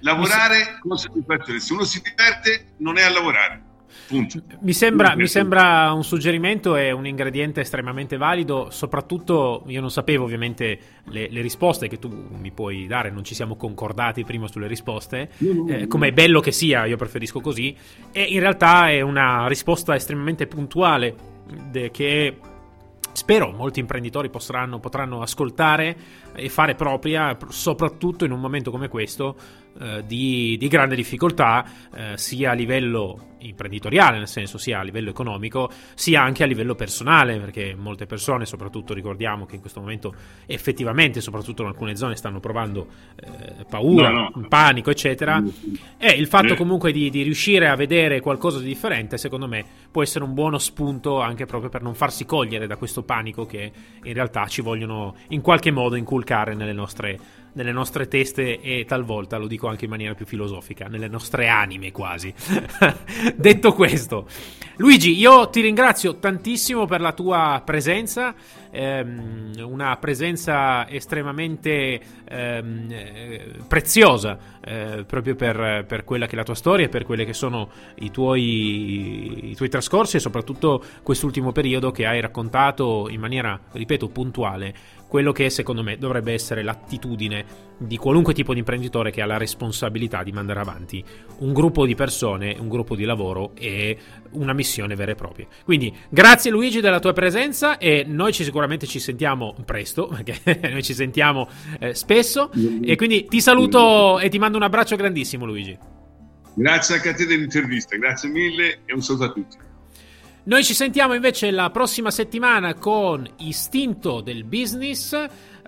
Lavorare 0.00 0.78
con 0.80 0.96
soddisfazione. 0.96 1.60
Se 1.60 1.72
uno 1.74 1.84
si 1.84 2.00
diverte, 2.00 2.72
non 2.78 2.96
è 2.96 3.02
a 3.02 3.10
lavorare. 3.10 3.62
Punto. 4.06 4.42
Mi 4.60 4.72
sembra, 4.72 5.14
mi 5.14 5.26
sembra, 5.26 5.92
un 5.92 6.04
suggerimento 6.04 6.76
e 6.76 6.90
un 6.90 7.06
ingrediente 7.06 7.60
estremamente 7.60 8.16
valido, 8.16 8.68
soprattutto 8.70 9.64
io 9.66 9.80
non 9.80 9.90
sapevo 9.90 10.24
ovviamente 10.24 10.78
le, 11.04 11.28
le 11.30 11.40
risposte 11.42 11.88
che 11.88 11.98
tu 11.98 12.08
mi 12.08 12.50
puoi 12.50 12.86
dare, 12.86 13.10
non 13.10 13.24
ci 13.24 13.34
siamo 13.34 13.56
concordati 13.56 14.24
prima 14.24 14.46
sulle 14.46 14.66
risposte, 14.66 15.30
eh, 15.68 15.86
come 15.86 16.08
è 16.08 16.12
bello 16.12 16.40
che 16.40 16.52
sia, 16.52 16.86
io 16.86 16.96
preferisco 16.96 17.40
così, 17.40 17.76
e 18.10 18.22
in 18.22 18.40
realtà 18.40 18.90
è 18.90 19.02
una 19.02 19.46
risposta 19.46 19.94
estremamente 19.94 20.46
puntuale 20.46 21.14
de, 21.70 21.90
che 21.90 22.38
spero 23.12 23.50
molti 23.50 23.80
imprenditori 23.80 24.30
potranno, 24.30 24.78
potranno 24.78 25.20
ascoltare 25.22 25.96
e 26.38 26.48
fare 26.48 26.74
propria, 26.74 27.36
soprattutto 27.48 28.24
in 28.24 28.32
un 28.32 28.40
momento 28.40 28.70
come 28.70 28.88
questo 28.88 29.36
eh, 29.80 30.04
di, 30.06 30.56
di, 30.58 30.68
grande 30.68 30.96
difficoltà, 30.96 31.64
eh, 31.94 32.12
sia 32.16 32.50
a 32.50 32.54
livello 32.54 33.36
imprenditoriale, 33.40 34.18
nel 34.18 34.26
senso 34.26 34.58
sia 34.58 34.80
a 34.80 34.82
livello 34.82 35.10
economico, 35.10 35.70
sia 35.94 36.22
anche 36.22 36.42
a 36.42 36.46
livello 36.46 36.74
personale, 36.74 37.38
perché 37.38 37.76
molte 37.76 38.06
persone, 38.06 38.44
soprattutto 38.46 38.94
ricordiamo 38.94 39.46
che 39.46 39.54
in 39.54 39.60
questo 39.60 39.80
momento 39.80 40.14
effettivamente, 40.46 41.20
soprattutto 41.20 41.62
in 41.62 41.68
alcune 41.68 41.94
zone, 41.96 42.16
stanno 42.16 42.40
provando 42.40 42.88
eh, 43.16 43.64
paura, 43.68 44.10
no, 44.10 44.32
no. 44.34 44.48
panico, 44.48 44.90
eccetera. 44.90 45.42
E 45.96 46.10
il 46.10 46.26
fatto 46.26 46.54
comunque 46.56 46.90
di, 46.90 47.10
di, 47.10 47.22
riuscire 47.22 47.68
a 47.68 47.76
vedere 47.76 48.20
qualcosa 48.20 48.58
di 48.58 48.66
differente, 48.66 49.16
secondo 49.16 49.46
me, 49.46 49.64
può 49.90 50.02
essere 50.02 50.24
un 50.24 50.34
buono 50.34 50.58
spunto 50.58 51.20
anche 51.20 51.46
proprio 51.46 51.70
per 51.70 51.82
non 51.82 51.94
farsi 51.94 52.24
cogliere 52.24 52.66
da 52.66 52.76
questo 52.76 53.04
panico 53.04 53.46
che 53.46 53.70
in 54.02 54.12
realtà 54.12 54.46
ci 54.46 54.60
vogliono 54.60 55.14
in 55.28 55.40
qualche 55.40 55.70
modo 55.70 55.94
inculcare 55.94 56.27
nelle 56.54 56.72
nostre 56.72 57.18
nelle 57.58 57.72
nostre 57.72 58.06
teste 58.06 58.60
e 58.60 58.84
talvolta, 58.86 59.36
lo 59.36 59.48
dico 59.48 59.66
anche 59.66 59.84
in 59.84 59.90
maniera 59.90 60.14
più 60.14 60.26
filosofica, 60.26 60.86
nelle 60.86 61.08
nostre 61.08 61.48
anime 61.48 61.90
quasi. 61.90 62.32
Detto 63.34 63.72
questo, 63.72 64.28
Luigi, 64.76 65.16
io 65.16 65.48
ti 65.48 65.60
ringrazio 65.60 66.18
tantissimo 66.18 66.86
per 66.86 67.00
la 67.00 67.12
tua 67.12 67.60
presenza, 67.64 68.32
ehm, 68.70 69.54
una 69.58 69.96
presenza 69.96 70.88
estremamente 70.88 72.00
ehm, 72.28 72.86
eh, 72.90 73.50
preziosa 73.66 74.38
eh, 74.64 75.04
proprio 75.04 75.34
per, 75.34 75.84
per, 75.84 76.04
quella 76.04 76.26
che 76.26 76.32
è 76.32 76.36
la 76.36 76.44
tua 76.44 76.54
storia 76.54 76.88
per 76.88 77.04
quelli 77.04 77.24
che 77.24 77.32
sono 77.32 77.70
i 77.96 78.10
tuoi, 78.12 79.50
i 79.50 79.54
tuoi 79.56 79.68
trascorsi 79.68 80.16
e 80.16 80.20
soprattutto 80.20 80.80
quest'ultimo 81.02 81.50
periodo 81.50 81.90
che 81.90 82.06
hai 82.06 82.20
raccontato 82.20 83.08
in 83.10 83.18
maniera, 83.18 83.58
ripeto, 83.72 84.08
puntuale 84.08 84.74
quello 85.08 85.32
che 85.32 85.48
secondo 85.50 85.82
me 85.82 85.96
dovrebbe 85.96 86.32
essere 86.32 86.62
l'attitudine 86.62 87.66
di 87.78 87.96
qualunque 87.96 88.34
tipo 88.34 88.52
di 88.52 88.58
imprenditore 88.58 89.10
che 89.10 89.22
ha 89.22 89.26
la 89.26 89.38
responsabilità 89.38 90.22
di 90.22 90.32
mandare 90.32 90.60
avanti 90.60 91.02
un 91.38 91.52
gruppo 91.52 91.86
di 91.86 91.94
persone, 91.94 92.56
un 92.58 92.68
gruppo 92.68 92.94
di 92.94 93.04
lavoro 93.04 93.52
e 93.54 93.96
una 94.32 94.52
missione 94.52 94.94
vera 94.94 95.12
e 95.12 95.14
propria. 95.14 95.46
Quindi 95.64 95.94
grazie 96.08 96.50
Luigi 96.50 96.80
della 96.80 97.00
tua 97.00 97.12
presenza 97.12 97.78
e 97.78 98.04
noi 98.06 98.32
ci 98.32 98.44
sicuramente 98.44 98.86
ci 98.86 99.00
sentiamo 99.00 99.54
presto, 99.64 100.06
perché 100.22 100.60
noi 100.70 100.82
ci 100.82 100.94
sentiamo 100.94 101.48
eh, 101.80 101.94
spesso 101.94 102.50
e 102.82 102.96
quindi 102.96 103.26
ti 103.26 103.40
saluto 103.40 104.18
e 104.18 104.28
ti 104.28 104.38
mando 104.38 104.58
un 104.58 104.64
abbraccio 104.64 104.96
grandissimo 104.96 105.46
Luigi. 105.46 105.76
Grazie 106.54 106.96
anche 106.96 107.08
a 107.10 107.14
te 107.14 107.24
dell'intervista, 107.24 107.96
grazie 107.96 108.28
mille 108.28 108.80
e 108.84 108.92
un 108.92 109.00
saluto 109.00 109.24
a 109.24 109.32
tutti. 109.32 109.56
Noi 110.48 110.64
ci 110.64 110.72
sentiamo 110.72 111.12
invece 111.12 111.50
la 111.50 111.68
prossima 111.68 112.10
settimana 112.10 112.72
con 112.72 113.28
Istinto 113.40 114.22
del 114.22 114.44
Business, 114.44 115.14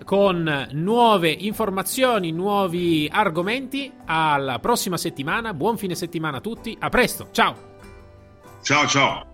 con 0.03 0.69
nuove 0.71 1.29
informazioni, 1.29 2.31
nuovi 2.31 3.07
argomenti. 3.11 3.93
Alla 4.05 4.57
prossima 4.57 4.97
settimana, 4.97 5.53
buon 5.53 5.77
fine 5.77 5.93
settimana 5.93 6.37
a 6.37 6.41
tutti, 6.41 6.75
a 6.79 6.89
presto, 6.89 7.27
ciao! 7.29 7.55
Ciao 8.63 8.87
ciao! 8.87 9.30